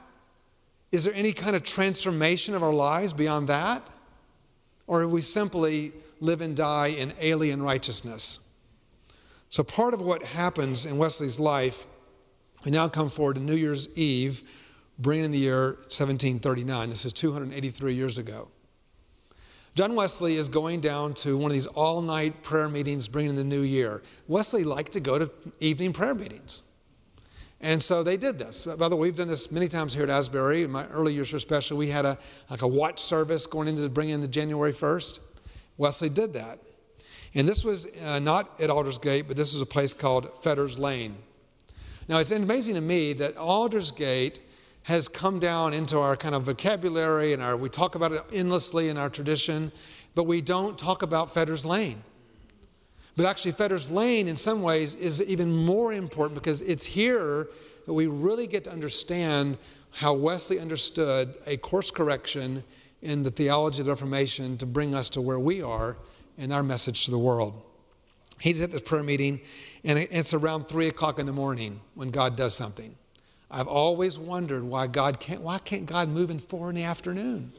Is 0.91 1.03
there 1.03 1.13
any 1.13 1.31
kind 1.31 1.55
of 1.55 1.63
transformation 1.63 2.53
of 2.53 2.63
our 2.63 2.73
lives 2.73 3.13
beyond 3.13 3.47
that? 3.47 3.87
Or 4.87 5.07
we 5.07 5.21
simply 5.21 5.93
live 6.19 6.41
and 6.41 6.55
die 6.55 6.87
in 6.87 7.13
alien 7.19 7.61
righteousness? 7.61 8.39
So, 9.49 9.63
part 9.63 9.93
of 9.93 10.01
what 10.01 10.23
happens 10.23 10.85
in 10.85 10.97
Wesley's 10.97 11.39
life, 11.39 11.85
we 12.63 12.71
now 12.71 12.87
come 12.87 13.09
forward 13.09 13.35
to 13.35 13.41
New 13.41 13.55
Year's 13.55 13.89
Eve, 13.97 14.43
bringing 15.01 15.25
in 15.25 15.31
the 15.31 15.39
year 15.39 15.71
1739. 15.89 16.89
This 16.89 17.05
is 17.05 17.13
283 17.13 17.93
years 17.93 18.17
ago. 18.17 18.49
John 19.73 19.95
Wesley 19.95 20.35
is 20.35 20.49
going 20.49 20.81
down 20.81 21.13
to 21.15 21.37
one 21.37 21.49
of 21.49 21.53
these 21.53 21.67
all 21.67 22.01
night 22.01 22.43
prayer 22.43 22.67
meetings 22.67 23.07
bringing 23.07 23.31
in 23.31 23.35
the 23.37 23.43
new 23.43 23.61
year. 23.61 24.03
Wesley 24.27 24.65
liked 24.65 24.91
to 24.93 24.99
go 24.99 25.17
to 25.17 25.31
evening 25.59 25.93
prayer 25.93 26.13
meetings. 26.13 26.63
And 27.61 27.81
so 27.81 28.03
they 28.03 28.17
did 28.17 28.37
this. 28.37 28.65
By 28.65 28.89
the 28.89 28.95
way, 28.95 29.03
we've 29.03 29.15
done 29.15 29.27
this 29.27 29.51
many 29.51 29.67
times 29.67 29.93
here 29.93 30.03
at 30.03 30.09
Asbury. 30.09 30.63
In 30.63 30.71
my 30.71 30.87
early 30.87 31.13
years, 31.13 31.33
especially, 31.33 31.77
we 31.77 31.89
had 31.89 32.05
a 32.05 32.17
like 32.49 32.63
a 32.63 32.67
watch 32.67 32.99
service 32.99 33.45
going 33.45 33.67
into 33.67 33.87
bring 33.87 34.09
in 34.09 34.19
the 34.19 34.27
January 34.27 34.73
1st. 34.73 35.19
Wesley 35.77 36.09
did 36.09 36.33
that. 36.33 36.59
And 37.33 37.47
this 37.47 37.63
was 37.63 37.87
uh, 38.03 38.19
not 38.19 38.59
at 38.59 38.69
Aldersgate, 38.69 39.27
but 39.27 39.37
this 39.37 39.53
is 39.53 39.61
a 39.61 39.65
place 39.65 39.93
called 39.93 40.33
Fetters 40.43 40.77
Lane. 40.77 41.15
Now, 42.09 42.17
it's 42.17 42.31
amazing 42.31 42.75
to 42.75 42.81
me 42.81 43.13
that 43.13 43.37
Aldersgate 43.37 44.39
has 44.83 45.07
come 45.07 45.39
down 45.39 45.73
into 45.73 45.97
our 45.99 46.15
kind 46.15 46.33
of 46.33 46.43
vocabulary 46.43 47.33
and 47.33 47.41
our, 47.41 47.55
we 47.55 47.69
talk 47.69 47.95
about 47.95 48.11
it 48.11 48.23
endlessly 48.33 48.89
in 48.89 48.97
our 48.97 49.09
tradition, 49.09 49.71
but 50.15 50.23
we 50.23 50.41
don't 50.41 50.77
talk 50.77 51.03
about 51.03 51.33
Fetters 51.33 51.65
Lane. 51.65 52.01
But 53.15 53.25
actually, 53.25 53.51
Fetters 53.51 53.91
Lane, 53.91 54.27
in 54.27 54.35
some 54.35 54.61
ways, 54.61 54.95
is 54.95 55.21
even 55.23 55.55
more 55.55 55.93
important 55.93 56.35
because 56.35 56.61
it's 56.61 56.85
here 56.85 57.49
that 57.85 57.93
we 57.93 58.07
really 58.07 58.47
get 58.47 58.63
to 58.63 58.71
understand 58.71 59.57
how 59.91 60.13
Wesley 60.13 60.59
understood 60.59 61.35
a 61.45 61.57
course 61.57 61.91
correction 61.91 62.63
in 63.01 63.23
the 63.23 63.31
theology 63.31 63.81
of 63.81 63.85
the 63.85 63.91
Reformation 63.91 64.57
to 64.57 64.65
bring 64.65 64.95
us 64.95 65.09
to 65.09 65.21
where 65.21 65.39
we 65.39 65.61
are 65.61 65.97
in 66.37 66.51
our 66.51 66.63
message 66.63 67.05
to 67.05 67.11
the 67.11 67.19
world. 67.19 67.61
He's 68.39 68.61
at 68.61 68.71
this 68.71 68.81
prayer 68.81 69.03
meeting, 69.03 69.41
and 69.83 69.99
it's 69.99 70.33
around 70.33 70.67
3 70.67 70.87
o'clock 70.87 71.19
in 71.19 71.25
the 71.25 71.33
morning 71.33 71.81
when 71.93 72.09
God 72.09 72.35
does 72.35 72.55
something. 72.55 72.95
I've 73.51 73.67
always 73.67 74.17
wondered 74.17 74.63
why 74.63 74.87
God 74.87 75.19
can't, 75.19 75.41
why 75.41 75.57
can't 75.57 75.85
God 75.85 76.07
move 76.07 76.31
in 76.31 76.39
four 76.39 76.69
in 76.69 76.75
the 76.75 76.83
afternoon? 76.83 77.51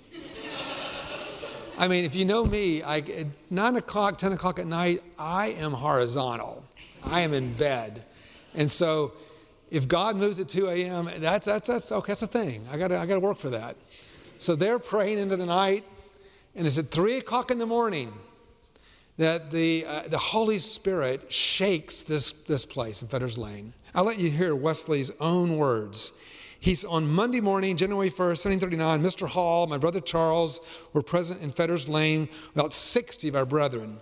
I 1.77 1.89
mean, 1.89 2.05
if 2.05 2.15
you 2.15 2.25
know 2.25 2.45
me, 2.45 2.83
I, 2.83 2.99
at 2.99 3.27
9 3.51 3.77
o'clock, 3.77 4.17
10 4.17 4.33
o'clock 4.33 4.59
at 4.59 4.67
night, 4.67 5.03
I 5.19 5.49
am 5.49 5.73
horizontal. 5.73 6.65
I 7.05 7.21
am 7.23 7.35
in 7.35 7.55
bed. 7.55 8.05
And 8.55 8.71
so 8.71 9.13
if 9.71 9.89
God 9.89 10.17
moves 10.17 10.39
at 10.39 10.49
2 10.49 10.69
a.m., 10.69 11.09
that's, 11.19 11.47
that's, 11.47 11.69
that's, 11.69 11.93
okay, 11.93 12.13
that's 12.13 12.23
a 12.23 12.27
thing. 12.27 12.67
I 12.71 12.77
gotta, 12.79 12.99
I 12.99 13.07
got 13.07 13.15
to 13.15 13.21
work 13.21 13.39
for 13.39 13.51
that. 13.51 13.77
So 14.39 14.55
they're 14.55 14.79
praying 14.79 15.19
into 15.19 15.37
the 15.37 15.47
night, 15.47 15.85
and 16.55 16.67
it's 16.67 16.79
at 16.79 16.91
3 16.91 17.19
o'clock 17.19 17.51
in 17.51 17.59
the 17.59 17.67
morning 17.67 18.13
that 19.19 19.51
the, 19.51 19.85
uh, 19.87 20.03
the 20.09 20.19
Holy 20.19 20.59
Spirit 20.59 21.33
shakes 21.33 22.03
this, 22.03 22.33
this 22.33 22.65
place 22.65 23.03
in 23.03 23.09
Fetters 23.09 23.37
Lane. 23.37 23.75
I'll 23.95 24.05
let 24.05 24.19
you 24.19 24.31
hear 24.31 24.57
Wesley's 24.57 25.11
own 25.21 25.59
words. 25.59 26.15
He's 26.61 26.83
on 26.83 27.13
Monday 27.13 27.43
morning, 27.43 27.77
January 27.77 28.09
1st, 28.09 28.47
1739. 28.47 29.03
Mr. 29.03 29.29
Hall, 29.29 29.67
my 29.67 29.77
brother 29.77 30.01
Charles 30.01 30.61
were 30.95 31.03
present 31.03 31.43
in 31.43 31.51
Fetters 31.51 31.91
Lane, 31.91 32.31
about 32.55 32.73
60 32.73 33.29
of 33.29 33.37
our 33.37 33.45
brethren. 33.45 33.99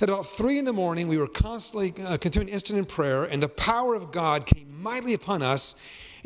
At 0.00 0.08
about 0.08 0.26
three 0.26 0.60
in 0.60 0.64
the 0.64 0.72
morning, 0.72 1.08
we 1.08 1.18
were 1.18 1.26
constantly 1.26 1.94
uh, 2.06 2.16
continuing 2.18 2.52
instant 2.52 2.78
in 2.78 2.84
prayer, 2.84 3.24
and 3.24 3.42
the 3.42 3.48
power 3.48 3.96
of 3.96 4.12
God 4.12 4.46
came 4.46 4.80
mightily 4.80 5.14
upon 5.14 5.42
us, 5.42 5.74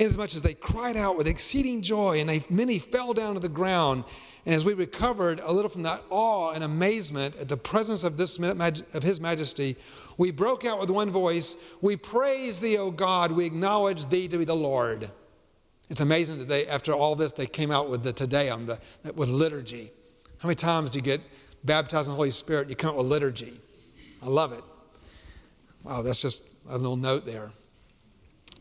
inasmuch 0.02 0.34
as 0.34 0.42
they 0.42 0.54
cried 0.54 0.96
out 0.96 1.16
with 1.16 1.26
exceeding 1.26 1.82
joy, 1.82 2.20
and 2.20 2.28
they, 2.28 2.44
many 2.50 2.78
fell 2.78 3.12
down 3.12 3.34
to 3.34 3.40
the 3.40 3.48
ground. 3.48 4.04
And 4.44 4.54
as 4.54 4.64
we 4.64 4.74
recovered 4.74 5.40
a 5.40 5.52
little 5.52 5.68
from 5.68 5.84
that 5.84 6.02
awe 6.10 6.50
and 6.50 6.64
amazement 6.64 7.36
at 7.36 7.48
the 7.48 7.56
presence 7.56 8.02
of, 8.02 8.16
this, 8.16 8.38
of 8.38 9.02
His 9.02 9.20
Majesty, 9.20 9.76
we 10.18 10.30
broke 10.30 10.64
out 10.64 10.80
with 10.80 10.90
one 10.90 11.10
voice 11.10 11.56
We 11.80 11.96
praise 11.96 12.60
Thee, 12.60 12.76
O 12.76 12.90
God, 12.90 13.32
we 13.32 13.46
acknowledge 13.46 14.06
Thee 14.06 14.28
to 14.28 14.38
be 14.38 14.44
the 14.44 14.54
Lord. 14.54 15.10
It's 15.88 16.00
amazing 16.00 16.38
that 16.38 16.48
they, 16.48 16.66
after 16.66 16.92
all 16.92 17.14
this, 17.14 17.32
they 17.32 17.46
came 17.46 17.70
out 17.70 17.88
with 17.88 18.02
the 18.02 18.12
Te 18.12 18.26
Deum, 18.26 18.66
the, 18.66 18.80
with 19.12 19.28
liturgy. 19.28 19.92
How 20.38 20.48
many 20.48 20.56
times 20.56 20.90
do 20.90 20.98
you 20.98 21.02
get 21.02 21.20
baptized 21.64 22.08
in 22.08 22.12
the 22.12 22.16
Holy 22.16 22.30
Spirit 22.30 22.62
and 22.62 22.70
you 22.70 22.76
come 22.76 22.90
out 22.90 22.96
with 22.96 23.06
liturgy? 23.06 23.60
I 24.22 24.26
love 24.26 24.52
it. 24.52 24.64
Wow, 25.84 26.02
that's 26.02 26.20
just 26.20 26.44
a 26.68 26.78
little 26.78 26.96
note 26.96 27.26
there. 27.26 27.50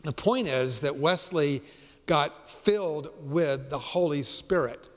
The 0.02 0.12
point 0.12 0.48
is 0.48 0.80
that 0.80 0.96
Wesley 0.96 1.62
got 2.06 2.50
filled 2.50 3.10
with 3.22 3.70
the 3.70 3.78
Holy 3.78 4.22
Spirit, 4.22 4.88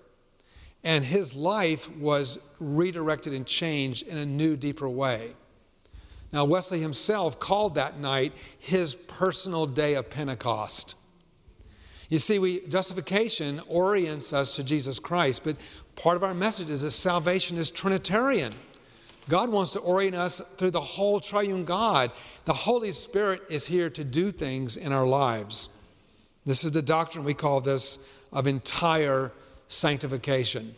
and 0.84 1.04
his 1.06 1.36
life 1.36 1.90
was 1.98 2.40
redirected 2.60 3.34
and 3.34 3.46
changed 3.46 4.08
in 4.08 4.18
a 4.18 4.26
new, 4.26 4.56
deeper 4.56 4.90
way. 4.90 5.36
Now, 6.34 6.44
Wesley 6.46 6.82
himself 6.82 7.40
called 7.40 7.76
that 7.76 8.00
night 8.00 8.34
his 8.60 8.96
personal 8.96 9.68
day 9.68 9.94
of 9.94 10.10
Pentecost. 10.10 10.96
You 12.10 12.20
see, 12.20 12.40
we, 12.40 12.62
justification 12.68 13.62
orients 13.68 14.34
us 14.34 14.56
to 14.58 14.64
Jesus 14.64 15.00
Christ, 15.00 15.44
but 15.44 15.56
part 15.96 16.18
of 16.18 16.24
our 16.24 16.34
message 16.34 16.70
is 16.70 16.82
that 16.82 16.92
salvation 16.92 17.58
is 17.58 17.72
Trinitarian. 17.72 18.54
God 19.28 19.50
wants 19.50 19.72
to 19.72 19.80
orient 19.80 20.16
us 20.16 20.42
through 20.58 20.72
the 20.72 20.82
whole 20.82 21.20
triune 21.20 21.66
God. 21.66 22.12
The 22.46 22.54
Holy 22.54 22.92
Spirit 22.92 23.42
is 23.50 23.66
here 23.66 23.90
to 23.90 24.04
do 24.04 24.32
things 24.32 24.78
in 24.78 24.92
our 24.92 25.08
lives. 25.08 25.70
This 26.46 26.64
is 26.64 26.72
the 26.72 26.82
doctrine 26.82 27.26
we 27.26 27.34
call 27.34 27.62
this 27.62 27.98
of 28.32 28.46
entire 28.46 29.32
sanctification. 29.68 30.76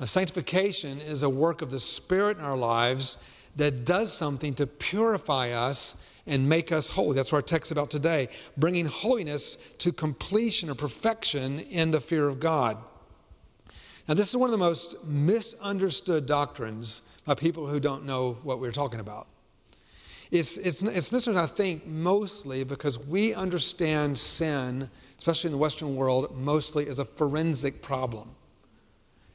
Now, 0.00 0.06
sanctification 0.06 1.00
is 1.00 1.22
a 1.22 1.30
work 1.30 1.62
of 1.62 1.70
the 1.70 1.78
Spirit 1.78 2.38
in 2.38 2.44
our 2.44 2.56
lives 2.56 3.18
that 3.56 3.84
does 3.84 4.12
something 4.12 4.54
to 4.54 4.66
purify 4.66 5.50
us 5.50 5.96
and 6.26 6.48
make 6.48 6.72
us 6.72 6.90
holy. 6.90 7.14
That's 7.14 7.30
what 7.30 7.38
our 7.38 7.42
text 7.42 7.70
about 7.70 7.90
today, 7.90 8.28
bringing 8.56 8.86
holiness 8.86 9.56
to 9.78 9.92
completion 9.92 10.70
or 10.70 10.74
perfection 10.74 11.60
in 11.60 11.92
the 11.92 12.00
fear 12.00 12.26
of 12.26 12.40
God. 12.40 12.78
Now, 14.08 14.14
this 14.14 14.30
is 14.30 14.36
one 14.36 14.48
of 14.48 14.52
the 14.52 14.58
most 14.58 15.04
misunderstood 15.06 16.26
doctrines 16.26 17.02
by 17.24 17.34
people 17.34 17.66
who 17.66 17.80
don't 17.80 18.04
know 18.04 18.38
what 18.42 18.60
we're 18.60 18.72
talking 18.72 19.00
about. 19.00 19.26
It's, 20.30 20.56
it's, 20.56 20.82
it's 20.82 21.12
misunderstood, 21.12 21.36
I 21.36 21.46
think, 21.46 21.86
mostly 21.86 22.64
because 22.64 22.98
we 22.98 23.34
understand 23.34 24.18
sin, 24.18 24.90
especially 25.18 25.48
in 25.48 25.52
the 25.52 25.58
Western 25.58 25.94
world, 25.94 26.36
mostly 26.36 26.88
as 26.88 26.98
a 26.98 27.04
forensic 27.04 27.82
problem. 27.82 28.30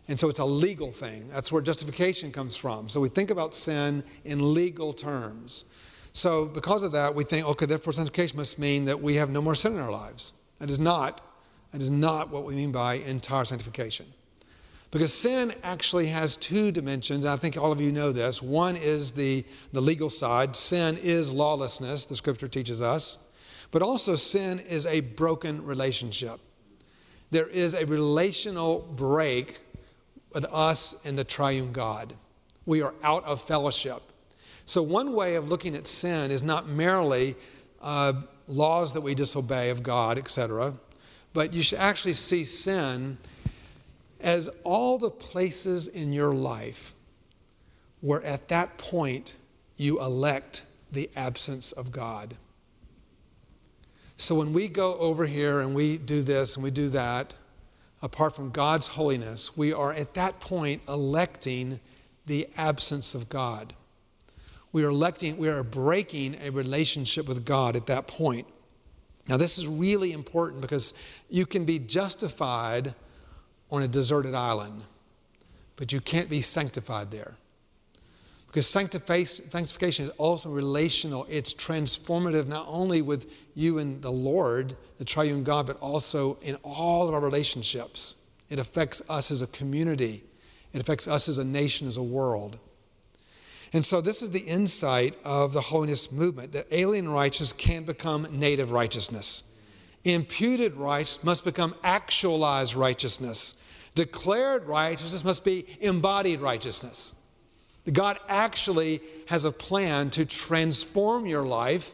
And 0.07 0.19
so 0.19 0.27
it's 0.27 0.39
a 0.39 0.45
legal 0.45 0.91
thing. 0.91 1.29
That's 1.29 1.51
where 1.51 1.61
justification 1.61 2.31
comes 2.31 2.55
from. 2.55 2.89
So 2.89 2.99
we 2.99 3.09
think 3.09 3.29
about 3.29 3.53
sin 3.53 4.03
in 4.25 4.53
legal 4.53 4.91
terms. 4.91 5.65
So, 6.13 6.47
because 6.47 6.81
of 6.81 6.91
that, 6.93 7.13
we 7.13 7.23
think, 7.23 7.47
okay, 7.47 7.67
therefore, 7.67 7.93
sanctification 7.93 8.35
must 8.35 8.57
mean 8.57 8.85
that 8.85 8.99
we 8.99 9.15
have 9.15 9.29
no 9.29 9.41
more 9.41 9.53
sin 9.53 9.73
in 9.73 9.79
our 9.79 9.91
lives. 9.91 10.33
That 10.57 10.71
is 10.71 10.79
not, 10.79 11.21
that 11.71 11.79
is 11.79 11.91
not 11.91 12.31
what 12.31 12.43
we 12.43 12.55
mean 12.55 12.71
by 12.71 12.95
entire 12.95 13.45
sanctification. 13.45 14.07
Because 14.91 15.13
sin 15.13 15.53
actually 15.61 16.07
has 16.07 16.35
two 16.35 16.71
dimensions. 16.71 17.25
I 17.25 17.35
think 17.35 17.57
all 17.57 17.71
of 17.71 17.79
you 17.79 17.91
know 17.91 18.11
this. 18.11 18.41
One 18.41 18.75
is 18.75 19.11
the, 19.11 19.45
the 19.71 19.81
legal 19.81 20.09
side. 20.09 20.55
Sin 20.55 20.97
is 21.01 21.31
lawlessness, 21.31 22.05
the 22.05 22.15
scripture 22.15 22.47
teaches 22.47 22.81
us. 22.81 23.19
But 23.71 23.83
also, 23.83 24.15
sin 24.15 24.59
is 24.59 24.87
a 24.87 25.01
broken 25.01 25.63
relationship. 25.63 26.39
There 27.29 27.47
is 27.47 27.75
a 27.75 27.85
relational 27.85 28.79
break 28.95 29.59
with 30.33 30.45
us 30.45 30.95
and 31.05 31.17
the 31.17 31.23
triune 31.23 31.71
God. 31.71 32.15
We 32.65 32.81
are 32.81 32.95
out 33.03 33.23
of 33.25 33.39
fellowship. 33.39 34.01
So, 34.65 34.81
one 34.81 35.13
way 35.13 35.35
of 35.35 35.49
looking 35.49 35.75
at 35.75 35.85
sin 35.85 36.31
is 36.31 36.41
not 36.41 36.67
merely 36.67 37.35
uh, 37.81 38.13
laws 38.47 38.93
that 38.93 39.01
we 39.01 39.13
disobey 39.13 39.69
of 39.69 39.83
God, 39.83 40.17
etc., 40.17 40.73
but 41.33 41.53
you 41.53 41.61
should 41.61 41.77
actually 41.77 42.13
see 42.13 42.43
sin 42.43 43.19
as 44.19 44.49
all 44.63 44.97
the 44.97 45.09
places 45.09 45.87
in 45.87 46.13
your 46.13 46.33
life 46.33 46.93
where 48.01 48.23
at 48.23 48.47
that 48.49 48.77
point 48.77 49.35
you 49.77 50.01
elect 50.01 50.63
the 50.91 51.09
absence 51.15 51.71
of 51.71 51.91
God. 51.91 52.35
So 54.15 54.35
when 54.35 54.51
we 54.51 54.67
go 54.67 54.97
over 54.97 55.25
here 55.25 55.61
and 55.61 55.73
we 55.73 55.97
do 55.97 56.21
this 56.21 56.55
and 56.55 56.63
we 56.63 56.71
do 56.71 56.89
that, 56.89 57.33
apart 58.01 58.35
from 58.35 58.49
God's 58.49 58.87
holiness, 58.87 59.55
we 59.55 59.71
are 59.71 59.93
at 59.93 60.13
that 60.15 60.39
point 60.39 60.81
electing 60.87 61.79
the 62.25 62.47
absence 62.57 63.15
of 63.15 63.29
God. 63.29 63.73
We 64.71 64.83
are 64.83 64.89
electing, 64.89 65.37
we 65.37 65.49
are 65.49 65.63
breaking 65.63 66.37
a 66.43 66.49
relationship 66.51 67.27
with 67.27 67.45
God 67.45 67.75
at 67.75 67.87
that 67.87 68.07
point. 68.07 68.47
Now, 69.27 69.37
this 69.37 69.57
is 69.57 69.67
really 69.67 70.11
important 70.11 70.61
because 70.61 70.93
you 71.29 71.45
can 71.45 71.65
be 71.65 71.79
justified 71.79 72.93
on 73.71 73.83
a 73.83 73.87
deserted 73.87 74.33
island, 74.33 74.81
but 75.75 75.91
you 75.91 76.01
can't 76.01 76.29
be 76.29 76.41
sanctified 76.41 77.11
there. 77.11 77.35
Because 78.47 78.67
sanctification 78.67 80.05
is 80.05 80.11
also 80.17 80.49
relational, 80.49 81.27
it's 81.29 81.53
transformative 81.53 82.47
not 82.47 82.65
only 82.67 83.03
with 83.03 83.31
you 83.53 83.77
and 83.77 84.01
the 84.01 84.11
Lord, 84.11 84.75
the 84.97 85.05
triune 85.05 85.43
God, 85.43 85.67
but 85.67 85.77
also 85.77 86.39
in 86.41 86.55
all 86.63 87.07
of 87.07 87.13
our 87.13 87.21
relationships. 87.21 88.15
It 88.49 88.57
affects 88.57 89.03
us 89.07 89.29
as 89.29 89.43
a 89.43 89.47
community, 89.47 90.23
it 90.73 90.81
affects 90.81 91.07
us 91.07 91.29
as 91.29 91.37
a 91.37 91.43
nation, 91.43 91.87
as 91.87 91.97
a 91.97 92.03
world. 92.03 92.57
And 93.71 93.85
so, 93.85 94.01
this 94.01 94.23
is 94.23 94.31
the 94.31 94.39
insight 94.39 95.15
of 95.23 95.53
the 95.53 95.61
holiness 95.61 96.11
movement 96.11 96.53
that 96.53 96.65
alien 96.71 97.07
righteousness 97.07 97.53
can 97.53 97.83
become 97.83 98.27
native 98.31 98.71
righteousness. 98.71 99.43
Imputed 100.05 100.75
righteousness 100.75 101.23
must 101.23 101.43
become 101.43 101.75
actualized 101.83 102.75
righteousness. 102.75 103.55
Declared 103.95 104.65
righteousness 104.65 105.23
must 105.23 105.43
be 105.43 105.65
embodied 105.81 106.41
righteousness. 106.41 107.13
God 107.91 108.19
actually 108.27 109.01
has 109.27 109.45
a 109.45 109.51
plan 109.51 110.09
to 110.11 110.25
transform 110.25 111.25
your 111.25 111.45
life. 111.45 111.93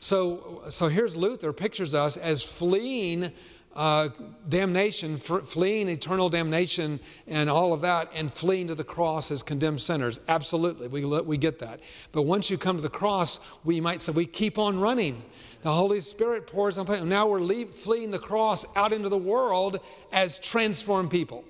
So, 0.00 0.62
so 0.68 0.88
here's 0.88 1.16
Luther 1.16 1.52
pictures 1.52 1.94
us 1.94 2.16
as 2.16 2.42
fleeing 2.42 3.32
uh, 3.78 4.08
damnation, 4.48 5.16
fleeing 5.16 5.88
eternal 5.88 6.28
damnation 6.28 6.98
and 7.28 7.48
all 7.48 7.72
of 7.72 7.80
that, 7.80 8.10
and 8.12 8.30
fleeing 8.32 8.66
to 8.66 8.74
the 8.74 8.82
cross 8.82 9.30
as 9.30 9.44
condemned 9.44 9.80
sinners. 9.80 10.18
Absolutely, 10.26 10.88
we, 10.88 11.04
we 11.04 11.38
get 11.38 11.60
that. 11.60 11.78
But 12.10 12.22
once 12.22 12.50
you 12.50 12.58
come 12.58 12.74
to 12.74 12.82
the 12.82 12.88
cross, 12.88 13.38
we 13.62 13.80
might 13.80 14.02
say 14.02 14.10
we 14.10 14.26
keep 14.26 14.58
on 14.58 14.80
running. 14.80 15.22
The 15.62 15.72
Holy 15.72 16.00
Spirit 16.00 16.48
pours 16.48 16.76
on. 16.76 17.08
Now 17.08 17.28
we're 17.28 17.40
leave, 17.40 17.70
fleeing 17.70 18.10
the 18.10 18.18
cross 18.18 18.66
out 18.74 18.92
into 18.92 19.08
the 19.08 19.16
world 19.16 19.78
as 20.12 20.40
transformed 20.40 21.12
people. 21.12 21.44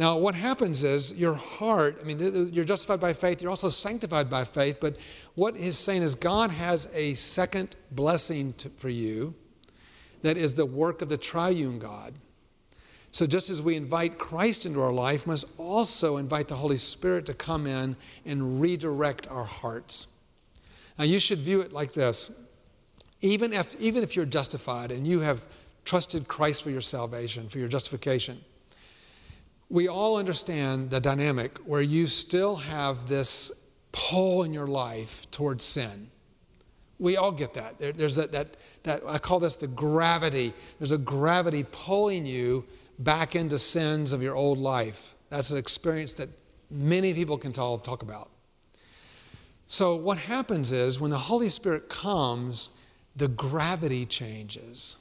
Now, 0.00 0.18
what 0.18 0.34
happens 0.34 0.82
is 0.82 1.14
your 1.14 1.34
heart, 1.34 1.98
I 2.02 2.04
mean, 2.04 2.50
you're 2.52 2.64
justified 2.64 2.98
by 2.98 3.12
faith, 3.12 3.40
you're 3.40 3.50
also 3.50 3.68
sanctified 3.68 4.28
by 4.28 4.42
faith, 4.42 4.78
but 4.80 4.96
what 5.36 5.56
he's 5.56 5.78
saying 5.78 6.02
is 6.02 6.16
God 6.16 6.50
has 6.50 6.90
a 6.92 7.14
second 7.14 7.76
blessing 7.92 8.52
to, 8.54 8.68
for 8.70 8.88
you 8.88 9.34
that 10.26 10.36
is 10.36 10.54
the 10.54 10.66
work 10.66 11.02
of 11.02 11.08
the 11.08 11.16
triune 11.16 11.78
God. 11.78 12.14
So, 13.12 13.26
just 13.26 13.48
as 13.48 13.62
we 13.62 13.76
invite 13.76 14.18
Christ 14.18 14.66
into 14.66 14.82
our 14.82 14.92
life, 14.92 15.24
we 15.24 15.30
must 15.30 15.46
also 15.56 16.16
invite 16.16 16.48
the 16.48 16.56
Holy 16.56 16.76
Spirit 16.76 17.26
to 17.26 17.34
come 17.34 17.66
in 17.66 17.96
and 18.24 18.60
redirect 18.60 19.28
our 19.28 19.44
hearts. 19.44 20.08
Now, 20.98 21.04
you 21.04 21.20
should 21.20 21.38
view 21.38 21.60
it 21.60 21.72
like 21.72 21.92
this 21.92 22.30
Even 23.20 23.52
if, 23.52 23.80
even 23.80 24.02
if 24.02 24.16
you're 24.16 24.26
justified 24.26 24.90
and 24.90 25.06
you 25.06 25.20
have 25.20 25.46
trusted 25.84 26.26
Christ 26.26 26.64
for 26.64 26.70
your 26.70 26.80
salvation, 26.80 27.48
for 27.48 27.58
your 27.58 27.68
justification, 27.68 28.38
we 29.68 29.88
all 29.88 30.16
understand 30.16 30.90
the 30.90 31.00
dynamic 31.00 31.58
where 31.58 31.82
you 31.82 32.08
still 32.08 32.56
have 32.56 33.08
this 33.08 33.52
pull 33.92 34.42
in 34.42 34.52
your 34.52 34.66
life 34.66 35.30
towards 35.30 35.64
sin. 35.64 36.10
We 36.98 37.16
all 37.16 37.32
get 37.32 37.54
that. 37.54 37.78
There, 37.78 37.92
there's 37.92 38.16
that, 38.16 38.32
that, 38.32 38.56
that, 38.84 39.02
I 39.06 39.18
call 39.18 39.38
this 39.38 39.56
the 39.56 39.66
gravity. 39.66 40.54
There's 40.78 40.92
a 40.92 40.98
gravity 40.98 41.64
pulling 41.70 42.24
you 42.24 42.64
back 42.98 43.36
into 43.36 43.58
sins 43.58 44.12
of 44.12 44.22
your 44.22 44.34
old 44.34 44.58
life. 44.58 45.16
That's 45.28 45.50
an 45.50 45.58
experience 45.58 46.14
that 46.14 46.30
many 46.70 47.12
people 47.12 47.36
can 47.36 47.52
talk, 47.52 47.84
talk 47.84 48.02
about. 48.02 48.30
So, 49.66 49.96
what 49.96 50.18
happens 50.18 50.70
is 50.72 51.00
when 51.00 51.10
the 51.10 51.18
Holy 51.18 51.48
Spirit 51.48 51.88
comes, 51.88 52.70
the 53.16 53.28
gravity 53.28 54.06
changes. 54.06 54.96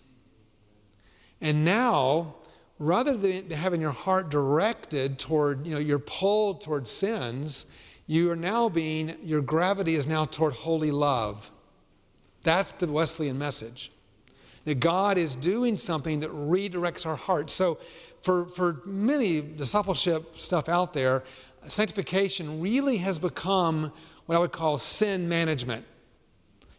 And 1.40 1.64
now, 1.64 2.36
rather 2.80 3.16
than 3.16 3.52
having 3.52 3.80
your 3.80 3.92
heart 3.92 4.30
directed 4.30 5.20
toward, 5.20 5.68
you 5.68 5.74
know, 5.74 5.80
your 5.80 6.00
pull 6.00 6.56
toward 6.56 6.88
sins, 6.88 7.68
you 8.08 8.32
are 8.32 8.36
now 8.36 8.70
being, 8.70 9.16
your 9.22 9.42
gravity 9.42 9.96
is 9.96 10.08
now 10.08 10.26
toward 10.26 10.54
holy 10.54 10.92
love. 10.92 11.52
That's 12.46 12.72
the 12.72 12.88
Wesleyan 12.88 13.38
message. 13.38 13.92
That 14.64 14.80
God 14.80 15.18
is 15.18 15.36
doing 15.36 15.76
something 15.78 16.22
that 16.22 16.30
redirects 16.32 17.06
our 17.06 17.16
heart. 17.16 17.50
So, 17.50 17.80
for, 18.22 18.46
for 18.46 18.82
many 18.86 19.42
discipleship 19.42 20.36
stuff 20.36 20.70
out 20.70 20.94
there, 20.94 21.24
sanctification 21.64 22.62
really 22.62 22.98
has 22.98 23.20
become 23.20 23.92
what 24.26 24.36
I 24.36 24.40
would 24.40 24.52
call 24.52 24.78
sin 24.78 25.28
management. 25.28 25.86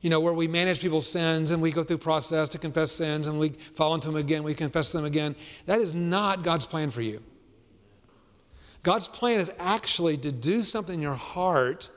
You 0.00 0.10
know, 0.10 0.20
where 0.20 0.32
we 0.32 0.48
manage 0.48 0.80
people's 0.80 1.08
sins 1.08 1.50
and 1.50 1.60
we 1.60 1.72
go 1.72 1.82
through 1.82 1.98
process 1.98 2.48
to 2.50 2.58
confess 2.58 2.92
sins 2.92 3.26
and 3.26 3.38
we 3.38 3.50
fall 3.50 3.94
into 3.94 4.08
them 4.08 4.16
again, 4.16 4.42
we 4.44 4.54
confess 4.54 4.92
them 4.92 5.04
again. 5.04 5.34
That 5.66 5.80
is 5.80 5.94
not 5.94 6.42
God's 6.42 6.66
plan 6.66 6.90
for 6.90 7.02
you. 7.02 7.22
God's 8.82 9.08
plan 9.08 9.40
is 9.40 9.52
actually 9.58 10.16
to 10.18 10.30
do 10.30 10.62
something 10.62 10.94
in 10.94 11.02
your 11.02 11.14
heart 11.14 11.90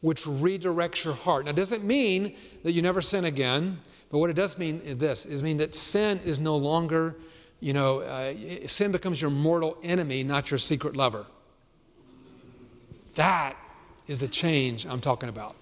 which 0.00 0.24
redirects 0.24 1.04
your 1.04 1.14
heart. 1.14 1.44
Now, 1.44 1.50
it 1.50 1.56
doesn't 1.56 1.84
mean 1.84 2.36
that 2.62 2.72
you 2.72 2.82
never 2.82 3.02
sin 3.02 3.24
again, 3.24 3.78
but 4.10 4.18
what 4.18 4.30
it 4.30 4.34
does 4.34 4.56
mean 4.58 4.80
is 4.84 4.98
this 4.98 5.26
is 5.26 5.42
mean 5.42 5.56
that 5.58 5.74
sin 5.74 6.18
is 6.24 6.38
no 6.38 6.56
longer, 6.56 7.16
you 7.60 7.72
know, 7.72 8.00
uh, 8.00 8.34
sin 8.66 8.92
becomes 8.92 9.20
your 9.20 9.30
mortal 9.30 9.76
enemy, 9.82 10.22
not 10.22 10.50
your 10.50 10.58
secret 10.58 10.96
lover. 10.96 11.26
That 13.16 13.56
is 14.06 14.20
the 14.20 14.28
change 14.28 14.86
I'm 14.86 15.00
talking 15.00 15.28
about. 15.28 15.56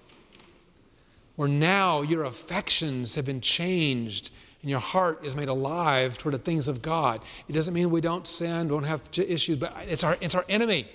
Where 1.35 1.49
now 1.49 2.01
your 2.01 2.23
affections 2.23 3.15
have 3.15 3.25
been 3.25 3.41
changed 3.41 4.31
and 4.61 4.69
your 4.69 4.79
heart 4.79 5.23
is 5.23 5.35
made 5.35 5.49
alive 5.49 6.17
toward 6.17 6.35
the 6.35 6.39
things 6.39 6.67
of 6.67 6.81
God. 6.81 7.21
It 7.47 7.53
doesn't 7.53 7.73
mean 7.73 7.89
we 7.89 8.01
don't 8.01 8.25
sin, 8.25 8.67
don't 8.67 8.83
have 8.83 9.01
issues, 9.15 9.57
but 9.57 9.73
it's 9.87 10.03
our, 10.03 10.17
it's 10.21 10.35
our 10.35 10.45
enemy. 10.49 10.87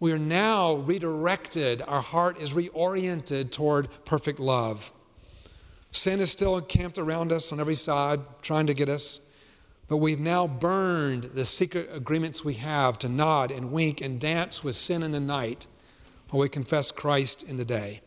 We 0.00 0.12
are 0.12 0.18
now 0.18 0.76
redirected. 0.76 1.82
Our 1.86 2.00
heart 2.00 2.40
is 2.40 2.54
reoriented 2.54 3.50
toward 3.50 3.90
perfect 4.06 4.40
love. 4.40 4.92
Sin 5.92 6.20
is 6.20 6.32
still 6.32 6.56
encamped 6.56 6.96
around 6.96 7.32
us 7.32 7.52
on 7.52 7.60
every 7.60 7.74
side, 7.74 8.20
trying 8.40 8.66
to 8.66 8.74
get 8.74 8.88
us. 8.88 9.20
But 9.88 9.98
we've 9.98 10.20
now 10.20 10.46
burned 10.46 11.24
the 11.24 11.44
secret 11.44 11.90
agreements 11.92 12.42
we 12.42 12.54
have 12.54 12.98
to 13.00 13.10
nod 13.10 13.50
and 13.50 13.72
wink 13.72 14.00
and 14.00 14.18
dance 14.18 14.64
with 14.64 14.74
sin 14.74 15.02
in 15.02 15.12
the 15.12 15.20
night 15.20 15.66
while 16.30 16.40
we 16.40 16.48
confess 16.48 16.90
Christ 16.90 17.42
in 17.42 17.58
the 17.58 17.64
day. 17.64 18.00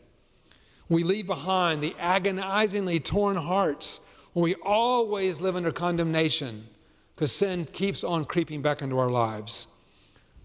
We 0.88 1.04
leave 1.04 1.28
behind 1.28 1.80
the 1.80 1.94
agonizingly 2.00 2.98
torn 3.00 3.36
hearts 3.36 4.00
when 4.32 4.42
we 4.42 4.56
always 4.56 5.40
live 5.40 5.54
under 5.54 5.70
condemnation 5.70 6.66
because 7.14 7.30
sin 7.30 7.66
keeps 7.66 8.02
on 8.02 8.24
creeping 8.24 8.62
back 8.62 8.82
into 8.82 8.98
our 8.98 9.10
lives. 9.10 9.68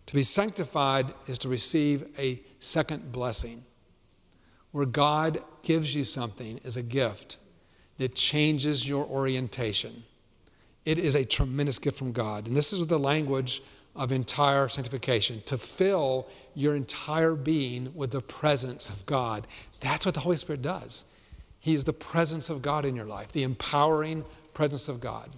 To 0.10 0.16
be 0.16 0.24
sanctified 0.24 1.14
is 1.28 1.38
to 1.38 1.50
receive 1.50 2.08
a 2.18 2.42
second 2.58 3.12
blessing, 3.12 3.64
where 4.72 4.88
God 4.88 5.44
gives 5.62 5.94
you 5.94 6.04
something 6.04 6.60
as 6.66 6.78
a 6.78 6.82
gift 6.82 7.38
that 8.00 8.16
changes 8.16 8.90
your 8.90 9.06
orientation. 9.06 10.04
It 10.84 10.98
is 10.98 11.14
a 11.14 11.24
tremendous 11.24 11.78
gift 11.78 12.00
from 12.00 12.12
God. 12.12 12.48
And 12.48 12.58
this 12.58 12.74
is 12.74 12.88
the 12.88 12.98
language 12.98 13.62
of 13.96 14.12
entire 14.12 14.68
sanctification 14.68 15.44
to 15.46 15.60
fill 15.60 16.28
your 16.56 16.74
entire 16.74 17.36
being 17.36 17.94
with 17.94 18.10
the 18.10 18.22
presence 18.22 18.90
of 18.90 19.06
God. 19.06 19.46
That's 19.80 20.08
what 20.08 20.16
the 20.16 20.22
Holy 20.22 20.38
Spirit 20.38 20.64
does. 20.64 21.06
He 21.60 21.76
is 21.76 21.84
the 21.84 21.94
presence 21.94 22.50
of 22.50 22.64
God 22.64 22.84
in 22.84 22.96
your 22.96 23.06
life, 23.06 23.32
the 23.32 23.44
empowering 23.44 24.26
presence 24.56 24.88
of 24.88 25.02
God. 25.02 25.30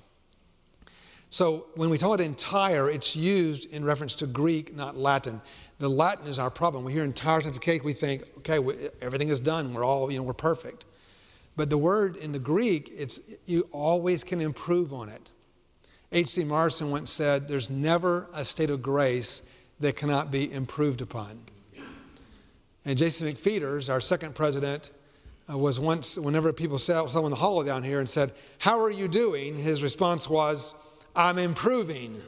So 1.32 1.68
when 1.76 1.90
we 1.90 1.98
talk 1.98 2.14
about 2.14 2.20
entire, 2.20 2.90
it's 2.90 3.16
used 3.16 3.74
in 3.74 3.86
reference 3.86 4.16
to 4.16 4.28
Greek, 4.28 4.76
not 4.76 4.98
Latin. 4.98 5.42
The 5.80 5.88
Latin 5.88 6.28
is 6.28 6.38
our 6.40 6.52
problem. 6.52 6.84
We 6.84 6.92
hear 6.92 7.06
entire 7.06 7.40
sanctification, 7.42 7.86
we 7.86 7.94
think, 7.94 8.24
okay, 8.40 8.60
everything 9.02 9.30
is 9.30 9.40
done. 9.40 9.74
We're 9.74 9.86
all, 9.86 10.12
you 10.12 10.18
know, 10.18 10.24
we're 10.24 10.34
perfect. 10.34 10.86
But 11.56 11.70
the 11.70 11.78
word 11.78 12.18
in 12.18 12.34
the 12.34 12.40
Greek, 12.40 12.92
it's 12.94 13.22
you 13.46 13.66
always 13.72 14.26
can 14.26 14.42
improve 14.42 14.94
on 14.94 15.08
it. 15.08 15.32
H.C. 16.12 16.44
Morrison 16.44 16.92
once 16.92 17.10
said, 17.10 17.48
There's 17.48 17.70
never 17.70 18.30
a 18.34 18.44
state 18.44 18.70
of 18.70 18.82
grace 18.82 19.44
that 19.80 19.96
cannot 19.96 20.32
be 20.32 20.52
improved 20.52 21.02
upon. 21.02 21.40
And 22.84 22.98
J.C. 22.98 23.26
McPheeters, 23.26 23.90
our 23.90 24.02
second 24.02 24.36
president, 24.36 24.92
uh, 25.50 25.58
was 25.58 25.80
once, 25.80 26.18
whenever 26.18 26.52
people 26.52 26.78
saw 26.78 27.06
someone 27.06 27.32
in 27.32 27.38
the 27.38 27.42
hall 27.42 27.64
down 27.64 27.84
here 27.84 28.02
and 28.02 28.10
said, 28.10 28.34
How 28.60 28.82
are 28.82 28.92
you 28.92 29.08
doing? 29.08 29.56
His 29.56 29.82
response 29.82 30.30
was, 30.30 30.76
I'm 31.16 31.38
improving. 31.38 32.22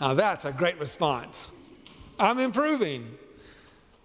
Now 0.00 0.14
that's 0.14 0.44
a 0.44 0.52
great 0.52 0.78
response. 0.78 1.52
I'm 2.18 2.38
improving. 2.38 3.18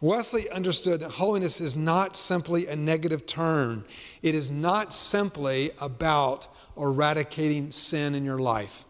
Wesley 0.02 0.50
understood 0.50 1.00
that 1.00 1.12
holiness 1.12 1.62
is 1.62 1.76
not 1.76 2.16
simply 2.16 2.68
a 2.68 2.76
negative 2.76 3.26
term. 3.26 3.86
It 4.22 4.36
is 4.36 4.52
not 4.52 4.94
simply 4.94 5.72
about 5.80 6.48
eradicating 6.78 7.72
sin 7.72 8.14
in 8.14 8.26
your 8.26 8.40
life. 8.40 8.86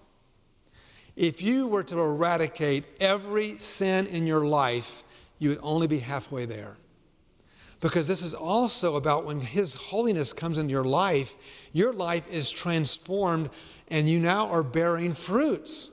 If 1.16 1.42
you 1.42 1.68
were 1.68 1.84
to 1.84 2.00
eradicate 2.00 2.86
every 3.00 3.56
sin 3.58 4.08
in 4.08 4.28
your 4.28 4.46
life, 4.46 5.04
you 5.40 5.50
would 5.50 5.60
only 5.62 5.88
be 5.88 6.00
halfway 6.00 6.46
there. 6.46 6.76
Because 7.80 8.08
this 8.08 8.22
is 8.22 8.34
also 8.34 8.96
about 8.96 9.26
when 9.26 9.40
His 9.40 9.76
holiness 9.76 10.34
comes 10.34 10.58
into 10.58 10.72
your 10.72 10.84
life, 10.84 11.36
your 11.72 11.94
life 11.94 12.28
is 12.32 12.50
transformed 12.50 13.50
and 13.90 14.10
you 14.10 14.20
now 14.20 14.48
are 14.48 14.64
bearing 14.64 15.14
fruits 15.14 15.92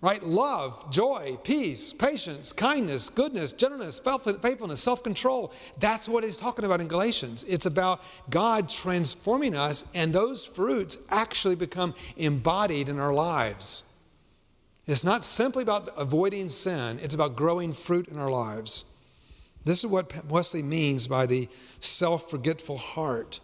right? 0.00 0.22
Love, 0.22 0.90
joy, 0.90 1.38
peace, 1.44 1.92
patience, 1.92 2.52
kindness, 2.52 3.10
goodness, 3.10 3.52
gentleness, 3.52 4.00
faithfulness, 4.00 4.82
self 4.82 5.02
control. 5.02 5.52
That's 5.78 6.08
what 6.08 6.24
he's 6.24 6.36
talking 6.38 6.64
about 6.64 6.80
in 6.80 6.88
Galatians. 6.88 7.44
It's 7.44 7.66
about 7.66 8.02
God 8.30 8.68
transforming 8.68 9.54
us, 9.54 9.84
and 9.94 10.12
those 10.12 10.44
fruits 10.44 10.98
actually 11.10 11.54
become 11.54 11.94
embodied 12.16 12.88
in 12.88 12.98
our 12.98 13.12
lives. 13.12 13.84
It's 14.86 15.04
not 15.04 15.24
simply 15.24 15.62
about 15.62 15.88
avoiding 15.96 16.48
sin, 16.48 16.98
it's 17.02 17.14
about 17.14 17.36
growing 17.36 17.72
fruit 17.72 18.08
in 18.08 18.18
our 18.18 18.30
lives. 18.30 18.86
This 19.64 19.80
is 19.80 19.86
what 19.86 20.24
Wesley 20.26 20.62
means 20.62 21.06
by 21.06 21.26
the 21.26 21.48
self 21.80 22.30
forgetful 22.30 22.78
heart 22.78 23.40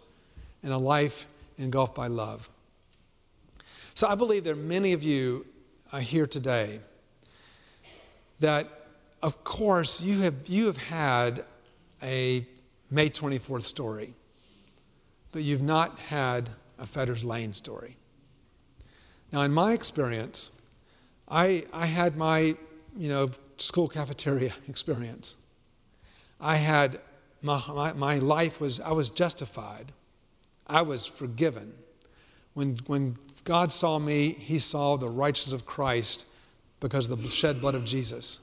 and 0.63 0.73
a 0.73 0.77
life 0.77 1.27
engulfed 1.59 1.93
by 1.93 2.07
love. 2.07 2.49
So 3.97 4.05
I 4.05 4.13
believe 4.13 4.43
there 4.43 4.53
are 4.53 4.55
many 4.55 4.93
of 4.93 5.01
you 5.01 5.43
uh, 5.91 5.97
here 5.97 6.27
today 6.27 6.81
that, 8.39 8.67
of 9.23 9.43
course, 9.43 10.03
you 10.03 10.19
have, 10.19 10.47
you 10.47 10.67
have 10.67 10.77
had 10.77 11.43
a 12.03 12.45
May 12.91 13.09
24th 13.09 13.63
story, 13.63 14.13
but 15.31 15.41
you've 15.41 15.63
not 15.63 15.97
had 15.97 16.47
a 16.77 16.85
Fetters 16.85 17.23
Lane 17.23 17.53
story. 17.53 17.97
Now, 19.33 19.41
in 19.41 19.51
my 19.51 19.73
experience, 19.73 20.51
I, 21.27 21.65
I 21.73 21.87
had 21.87 22.15
my, 22.17 22.55
you 22.95 23.09
know, 23.09 23.31
school 23.57 23.87
cafeteria 23.87 24.53
experience. 24.67 25.37
I 26.39 26.57
had, 26.57 26.99
my, 27.41 27.63
my, 27.67 27.93
my 27.93 28.17
life 28.19 28.61
was, 28.61 28.79
I 28.79 28.91
was 28.91 29.09
justified. 29.09 29.91
I 30.67 30.83
was 30.83 31.07
forgiven. 31.07 31.73
When, 32.53 32.77
when 32.85 33.17
God 33.47 33.71
saw 33.71 33.97
me, 33.97 34.31
he 34.31 34.59
saw 34.59 34.97
the 34.97 35.07
righteousness 35.07 35.53
of 35.53 35.65
Christ 35.65 36.27
because 36.81 37.09
of 37.09 37.21
the 37.21 37.29
shed 37.29 37.61
blood 37.61 37.75
of 37.75 37.85
Jesus. 37.85 38.41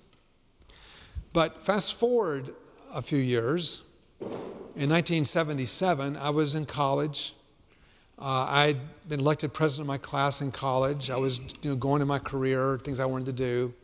But 1.35 1.63
fast 1.63 1.97
forward 1.97 2.55
a 2.95 3.03
few 3.03 3.19
years, 3.19 3.83
in 4.23 4.89
1977, 4.89 6.17
I 6.17 6.31
was 6.31 6.55
in 6.55 6.65
college. 6.65 7.35
Uh, 8.19 8.47
I'd 8.49 8.79
been 9.07 9.21
elected 9.21 9.53
president 9.53 9.85
of 9.85 9.89
my 9.89 9.99
class 9.99 10.41
in 10.41 10.51
college. 10.51 11.11
I 11.11 11.19
was 11.19 11.39
you 11.61 11.69
know, 11.69 11.77
going 11.77 12.01
in 12.01 12.09
my 12.09 12.19
career, 12.19 12.79
things 12.79 12.99
I 12.99 13.05
wanted 13.05 13.27
to 13.27 13.35
do. 13.35 13.75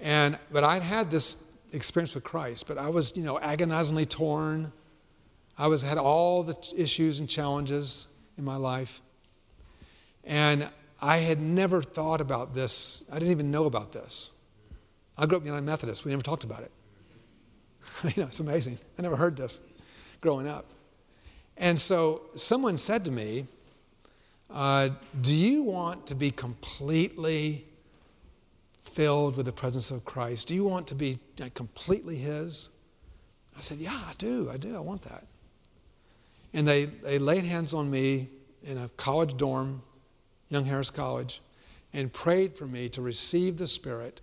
And, 0.00 0.38
but 0.50 0.64
I'd 0.64 0.80
had 0.80 1.10
this 1.10 1.44
experience 1.74 2.14
with 2.14 2.24
Christ, 2.24 2.66
but 2.66 2.78
I 2.78 2.88
was, 2.88 3.14
you 3.14 3.22
know, 3.22 3.38
agonizingly 3.38 4.06
torn. 4.06 4.72
I 5.58 5.66
was, 5.66 5.82
had 5.82 5.98
all 5.98 6.42
the 6.42 6.56
issues 6.74 7.20
and 7.20 7.28
challenges 7.28 8.08
in 8.38 8.44
my 8.44 8.56
life. 8.56 9.02
And 10.24 10.68
I 11.00 11.18
had 11.18 11.40
never 11.40 11.80
thought 11.82 12.20
about 12.20 12.54
this. 12.54 13.04
I 13.10 13.14
didn't 13.18 13.30
even 13.30 13.50
know 13.50 13.64
about 13.64 13.92
this. 13.92 14.32
I 15.16 15.26
grew 15.26 15.38
up 15.38 15.44
United 15.44 15.64
Methodist. 15.64 16.04
We 16.04 16.10
never 16.10 16.22
talked 16.22 16.44
about 16.44 16.62
it. 16.62 16.70
you 18.16 18.22
know, 18.22 18.28
it's 18.28 18.40
amazing. 18.40 18.78
I 18.98 19.02
never 19.02 19.16
heard 19.16 19.36
this 19.36 19.60
growing 20.20 20.48
up. 20.48 20.66
And 21.56 21.80
so 21.80 22.22
someone 22.34 22.78
said 22.78 23.04
to 23.06 23.10
me, 23.10 23.46
uh, 24.50 24.90
Do 25.20 25.34
you 25.34 25.62
want 25.62 26.06
to 26.06 26.14
be 26.14 26.30
completely 26.30 27.64
filled 28.80 29.36
with 29.36 29.46
the 29.46 29.52
presence 29.52 29.90
of 29.90 30.04
Christ? 30.04 30.48
Do 30.48 30.54
you 30.54 30.64
want 30.64 30.86
to 30.88 30.94
be 30.94 31.18
like, 31.38 31.54
completely 31.54 32.16
His? 32.16 32.70
I 33.56 33.60
said, 33.60 33.78
Yeah, 33.78 34.00
I 34.06 34.12
do. 34.18 34.48
I 34.50 34.56
do. 34.56 34.76
I 34.76 34.80
want 34.80 35.02
that. 35.02 35.26
And 36.54 36.66
they, 36.66 36.86
they 36.86 37.18
laid 37.18 37.44
hands 37.44 37.74
on 37.74 37.90
me 37.90 38.28
in 38.62 38.78
a 38.78 38.88
college 38.96 39.36
dorm, 39.36 39.82
Young 40.48 40.64
Harris 40.64 40.90
College, 40.90 41.40
and 41.92 42.12
prayed 42.12 42.56
for 42.56 42.66
me 42.66 42.88
to 42.90 43.02
receive 43.02 43.56
the 43.56 43.66
Spirit. 43.66 44.20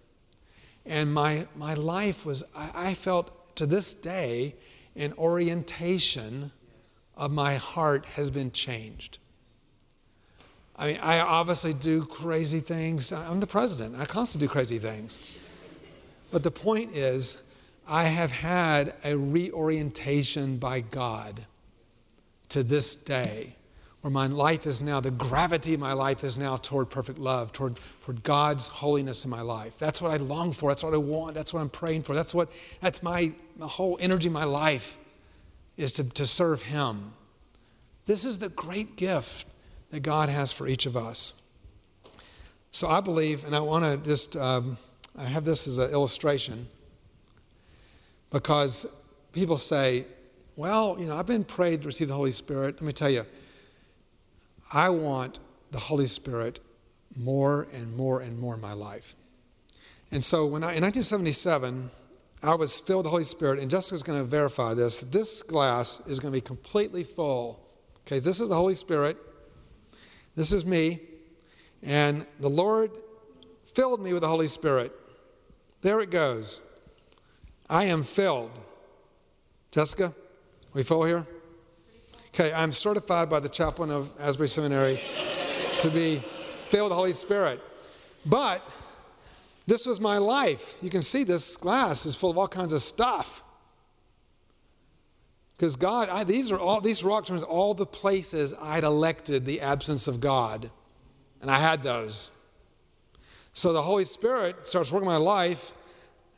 And 0.86 1.14
my, 1.14 1.48
my 1.56 1.74
life 1.74 2.26
was, 2.26 2.44
I, 2.56 2.72
I 2.90 2.94
felt 2.94 3.56
to 3.56 3.66
this 3.66 3.94
day, 3.94 4.56
an 4.96 5.14
orientation 5.18 6.52
of 7.16 7.32
my 7.32 7.56
heart 7.56 8.06
has 8.06 8.30
been 8.30 8.52
changed. 8.52 9.20
I 10.76 10.88
mean, 10.88 11.00
I 11.02 11.20
obviously 11.20 11.74
do 11.74 12.04
crazy 12.04 12.60
things. 12.60 13.14
I'm 13.14 13.40
the 13.40 13.48
president. 13.48 13.96
I 13.98 14.06
constantly 14.06 14.48
do 14.48 14.52
crazy 14.52 14.78
things. 14.78 15.22
But 16.32 16.44
the 16.44 16.52
point 16.52 16.94
is, 16.94 17.38
I 17.88 18.06
have 18.06 18.32
had 18.32 18.94
a 19.06 19.16
reorientation 19.16 20.58
by 20.58 20.82
God 20.82 21.46
to 22.50 22.64
this 22.64 22.96
day, 22.96 23.56
where 24.06 24.12
my 24.12 24.28
life 24.28 24.68
is 24.68 24.82
now, 24.82 25.00
the 25.00 25.10
gravity 25.10 25.74
of 25.74 25.80
my 25.80 25.94
life 25.94 26.24
is 26.24 26.38
now 26.38 26.58
toward 26.58 26.92
perfect 26.92 27.18
love, 27.18 27.52
toward, 27.52 27.80
toward 28.04 28.22
God's 28.22 28.68
holiness 28.68 29.26
in 29.26 29.32
my 29.32 29.42
life. 29.42 29.80
That's 29.80 30.00
what 30.00 30.12
I 30.12 30.18
long 30.18 30.52
for. 30.52 30.70
That's 30.70 30.84
what 30.84 30.94
I 30.94 30.98
want. 30.98 31.34
That's 31.34 31.52
what 31.52 31.62
I'm 31.62 31.72
praying 31.72 32.04
for. 32.04 32.14
That's 32.14 32.32
what, 32.32 32.52
that's 32.82 33.02
my, 33.02 33.32
my 33.58 33.66
whole 33.66 33.98
energy, 34.00 34.30
my 34.30 34.44
life 34.44 35.00
is 35.76 35.92
to, 35.94 36.08
to 36.12 36.28
serve 36.28 36.62
Him. 36.62 37.14
This 38.06 38.26
is 38.26 38.38
the 38.38 38.50
great 38.50 38.96
gift 38.96 39.48
that 39.90 40.02
God 40.02 40.30
has 40.30 40.52
for 40.52 40.68
each 40.68 40.86
of 40.86 40.96
us. 40.96 41.42
So 42.70 42.88
I 42.88 43.02
believe, 43.02 43.44
and 43.44 43.56
I 43.56 43.60
want 43.60 43.86
to 43.86 44.08
just, 44.08 44.36
um, 44.36 44.78
I 45.18 45.24
have 45.24 45.46
this 45.46 45.68
as 45.68 45.80
an 45.80 45.90
illustration 45.90 46.68
because 48.30 48.86
people 49.34 49.58
say, 49.58 50.06
well, 50.56 50.96
you 51.00 51.08
know, 51.08 51.18
I've 51.18 51.26
been 51.26 51.44
prayed 51.44 51.82
to 51.82 51.88
receive 51.88 52.10
the 52.10 52.14
Holy 52.14 52.30
Spirit. 52.30 52.76
Let 52.76 52.84
me 52.84 52.94
tell 52.94 53.10
you, 53.10 53.26
I 54.76 54.90
want 54.90 55.40
the 55.72 55.80
Holy 55.80 56.06
Spirit 56.06 56.60
more 57.18 57.66
and 57.74 57.96
more 57.96 58.20
and 58.20 58.38
more 58.38 58.56
in 58.56 58.62
my 58.62 58.74
life. 58.74 59.16
And 60.12 60.22
so 60.22 60.46
when 60.46 60.66
I, 60.66 60.76
in 60.76 60.84
1977, 60.84 61.90
I 62.44 62.56
was 62.56 62.82
filled 62.82 63.00
with 63.00 63.04
the 63.06 63.10
Holy 63.10 63.24
Spirit, 63.24 63.60
and 63.60 63.72
Jessica's 63.72 64.04
going 64.04 64.20
to 64.20 64.26
verify 64.26 64.74
this. 64.74 65.00
This 65.00 65.44
glass 65.44 66.06
is 66.08 66.20
going 66.20 66.34
to 66.34 66.38
be 66.38 66.42
completely 66.42 67.06
full. 67.06 67.66
Okay, 68.06 68.20
this 68.20 68.42
is 68.42 68.50
the 68.50 68.56
Holy 68.56 68.76
Spirit. 68.76 69.18
This 70.36 70.52
is 70.52 70.66
me. 70.66 71.00
And 71.82 72.26
the 72.42 72.50
Lord 72.50 72.92
filled 73.74 74.04
me 74.04 74.12
with 74.12 74.24
the 74.24 74.28
Holy 74.28 74.48
Spirit. 74.48 74.92
There 75.84 76.02
it 76.02 76.12
goes. 76.12 76.60
I 77.70 77.86
am 77.86 78.04
filled. 78.04 78.52
Jessica, 79.72 80.14
we 80.74 80.84
full 80.84 81.06
here? 81.06 81.26
Okay, 82.38 82.52
I'm 82.52 82.74
certified 82.74 83.30
by 83.30 83.40
the 83.40 83.48
chaplain 83.48 83.90
of 83.90 84.12
Asbury 84.20 84.50
Seminary 84.50 85.00
to 85.80 85.90
be 85.90 86.22
filled 86.68 86.88
with 86.88 86.90
the 86.90 86.96
Holy 86.96 87.14
Spirit. 87.14 87.64
But 88.26 88.62
this 89.66 89.86
was 89.86 90.02
my 90.02 90.18
life. 90.18 90.76
You 90.82 90.90
can 90.90 91.02
see 91.02 91.24
this 91.24 91.56
glass 91.56 92.06
is 92.06 92.14
full 92.14 92.30
of 92.30 92.38
all 92.38 92.50
kinds 92.50 92.74
of 92.74 92.82
stuff. 92.82 93.42
Because 95.56 95.78
God, 95.78 96.10
I, 96.10 96.26
these 96.26 96.52
are 96.52 96.60
all 96.60 96.82
these 96.82 97.06
rock 97.06 97.24
terms, 97.24 97.42
all 97.42 97.74
the 97.74 97.86
places 97.86 98.54
I'd 98.62 98.84
elected 98.84 99.46
the 99.46 99.62
absence 99.62 100.10
of 100.10 100.20
God. 100.20 100.70
And 101.42 101.50
I 101.50 101.58
had 101.58 101.84
those. 101.84 102.32
So 103.54 103.72
the 103.72 103.82
Holy 103.82 104.04
Spirit 104.04 104.68
starts 104.68 104.92
working 104.92 105.08
my 105.08 105.16
life, 105.16 105.72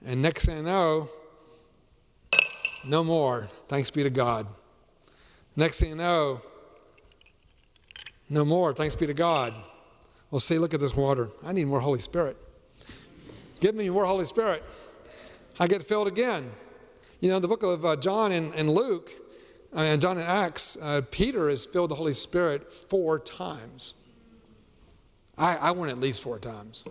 and 0.06 0.22
next 0.22 0.46
thing 0.46 0.60
I 0.60 0.62
know, 0.62 1.10
no 2.86 3.04
more. 3.04 3.50
Thanks 3.68 3.90
be 3.90 4.04
to 4.04 4.12
God. 4.12 4.46
Next 5.58 5.80
thing 5.80 5.90
you 5.90 5.96
know, 5.96 6.40
no 8.30 8.46
more. 8.46 8.74
Thanks 8.76 8.96
be 8.96 9.08
to 9.08 9.14
God. 9.16 9.56
Well, 10.30 10.40
see, 10.40 10.60
look 10.60 10.76
at 10.76 10.80
this 10.80 10.96
water. 10.96 11.30
I 11.44 11.52
need 11.52 11.66
more 11.66 11.80
Holy 11.80 12.00
Spirit. 12.00 12.38
Give 13.60 13.74
me 13.74 13.90
more 13.90 14.06
Holy 14.06 14.26
Spirit. 14.26 14.64
I 15.60 15.68
get 15.68 15.82
filled 15.82 16.08
again. 16.08 16.52
You 17.22 17.30
know, 17.30 17.40
the 17.40 17.48
book 17.48 17.64
of 17.64 17.84
uh, 17.84 17.96
John 17.96 18.32
and, 18.34 18.54
and 18.54 18.70
Luke, 18.70 19.12
uh, 19.76 19.80
and 19.80 20.00
John 20.00 20.20
and 20.20 20.28
Acts, 20.28 20.78
uh, 20.80 21.02
Peter 21.10 21.50
is 21.50 21.66
filled 21.66 21.90
with 21.90 21.90
the 21.90 21.96
Holy 21.96 22.14
Spirit 22.14 22.72
four 22.72 23.18
times. 23.18 23.96
I, 25.40 25.56
I 25.56 25.72
want 25.72 25.90
at 25.90 26.00
least 26.00 26.22
four 26.22 26.38
times. 26.38 26.86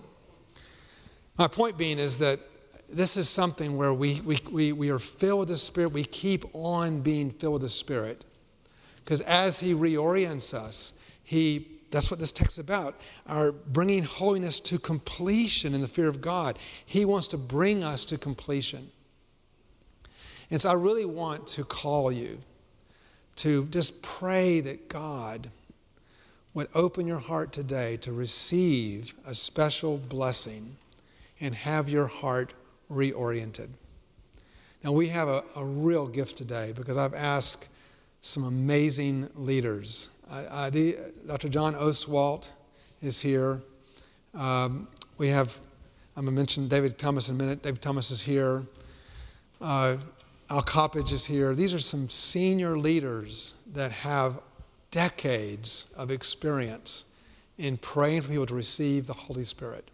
My 1.38 1.46
point 1.46 1.79
being 1.79 2.00
is 2.00 2.18
that 2.18 2.40
this 2.88 3.16
is 3.16 3.29
something 3.29 3.76
where 3.76 3.94
we, 3.94 4.20
we, 4.22 4.38
we, 4.50 4.72
we 4.72 4.90
are 4.90 4.98
filled 4.98 5.40
with 5.40 5.48
the 5.50 5.57
Spirit. 5.57 5.92
We 5.92 6.05
keep 6.05 6.44
on 6.52 7.00
being 7.02 7.31
filled 7.31 7.55
with 7.55 7.62
the 7.62 7.68
Spirit. 7.68 8.24
Because 9.07 9.21
as 9.23 9.61
He 9.61 9.73
reorients 9.73 10.53
us, 10.53 10.92
He 11.23 11.69
that's 11.92 12.11
what 12.11 12.19
this 12.19 12.33
text 12.33 12.59
is 12.59 12.64
about. 12.64 12.99
Our 13.29 13.53
bringing 13.53 14.03
holiness 14.03 14.59
to 14.61 14.79
completion 14.79 15.73
in 15.73 15.81
the 15.81 15.88
fear 15.88 16.09
of 16.09 16.21
God. 16.21 16.59
He 16.85 17.05
wants 17.05 17.29
to 17.29 17.38
bring 17.38 17.85
us 17.85 18.05
to 18.07 18.19
completion. 18.19 18.90
And 20.51 20.61
so 20.61 20.71
I 20.71 20.75
really 20.75 21.05
want 21.05 21.47
to 21.49 21.64
call 21.64 22.11
you 22.11 22.40
to 23.37 23.66
just 23.66 24.03
pray 24.03 24.61
that 24.61 24.88
God 24.88 25.49
would 26.55 26.69
open 26.75 27.07
your 27.07 27.21
heart 27.21 27.53
today 27.53 27.97
to 27.99 28.11
receive 28.11 29.14
a 29.25 29.35
special 29.35 29.97
blessing 29.97 30.77
and 31.40 31.55
have 31.55 31.88
your 31.88 32.09
heart 32.09 32.53
reoriented. 32.90 33.69
Now, 34.83 34.92
we 34.92 35.09
have 35.09 35.29
a, 35.29 35.45
a 35.55 35.64
real 35.64 36.07
gift 36.07 36.37
today 36.37 36.73
because 36.75 36.97
I've 36.97 37.14
asked 37.14 37.69
some 38.27 38.45
amazing 38.45 39.31
leaders. 39.37 40.11
The, 40.29 41.12
Dr. 41.27 41.49
John 41.49 41.75
Oswalt 41.75 42.51
is 43.01 43.21
here. 43.21 43.61
Um, 44.35 44.89
we 45.19 45.29
have, 45.29 45.59
I'm 46.17 46.25
going 46.25 46.35
to 46.35 46.41
mention 46.41 46.69
David 46.69 46.99
Thomas 46.99 47.29
in 47.29 47.37
a 47.37 47.39
minute. 47.39 47.62
David 47.62 47.81
Thomas 47.81 48.11
is 48.11 48.21
here. 48.21 48.65
Uh, 49.61 49.97
Al 50.51 50.62
Coppedge 50.62 51.12
is 51.12 51.25
here. 51.25 51.55
These 51.55 51.73
are 51.73 51.79
some 51.79 52.09
senior 52.09 52.77
leaders 52.77 53.55
that 53.73 53.93
have 53.93 54.41
decades 54.91 55.93
of 55.97 56.11
experience 56.11 57.07
in 57.59 57.77
praying 57.79 58.23
for 58.23 58.31
people 58.31 58.47
to 58.47 58.55
receive 58.55 59.07
the 59.07 59.15
Holy 59.15 59.45
Spirit. 59.45 59.91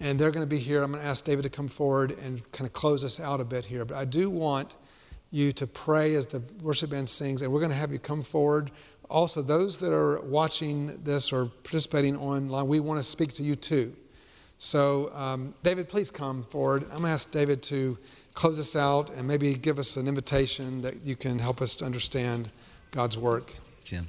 And 0.00 0.18
they're 0.18 0.32
going 0.32 0.44
to 0.44 0.50
be 0.50 0.58
here. 0.58 0.82
I'm 0.82 0.90
going 0.90 1.02
to 1.02 1.08
ask 1.08 1.24
David 1.24 1.44
to 1.44 1.48
come 1.48 1.68
forward 1.68 2.10
and 2.24 2.50
kind 2.52 2.66
of 2.66 2.72
close 2.72 3.04
us 3.04 3.20
out 3.20 3.40
a 3.40 3.44
bit 3.44 3.64
here. 3.64 3.84
But 3.84 3.96
I 3.96 4.04
do 4.04 4.28
want 4.28 4.74
you 5.34 5.52
to 5.52 5.66
pray 5.66 6.14
as 6.14 6.26
the 6.26 6.42
worship 6.62 6.90
band 6.90 7.10
sings, 7.10 7.42
and 7.42 7.52
we're 7.52 7.60
going 7.60 7.72
to 7.72 7.76
have 7.76 7.92
you 7.92 7.98
come 7.98 8.22
forward. 8.22 8.70
Also, 9.10 9.42
those 9.42 9.78
that 9.80 9.92
are 9.92 10.20
watching 10.22 10.96
this 11.02 11.32
or 11.32 11.46
participating 11.64 12.16
online, 12.16 12.68
we 12.68 12.80
want 12.80 12.98
to 12.98 13.04
speak 13.04 13.32
to 13.34 13.42
you 13.42 13.56
too. 13.56 13.94
So, 14.58 15.12
um, 15.12 15.52
David, 15.62 15.88
please 15.88 16.10
come 16.10 16.44
forward. 16.44 16.84
I'm 16.84 16.90
going 16.90 17.02
to 17.02 17.08
ask 17.08 17.30
David 17.30 17.62
to 17.64 17.98
close 18.32 18.58
us 18.58 18.76
out 18.76 19.10
and 19.10 19.26
maybe 19.26 19.54
give 19.54 19.78
us 19.78 19.96
an 19.96 20.06
invitation 20.06 20.80
that 20.82 21.04
you 21.04 21.16
can 21.16 21.38
help 21.38 21.60
us 21.60 21.76
to 21.76 21.84
understand 21.84 22.50
God's 22.92 23.18
work. 23.18 23.52
Jim. 23.82 24.08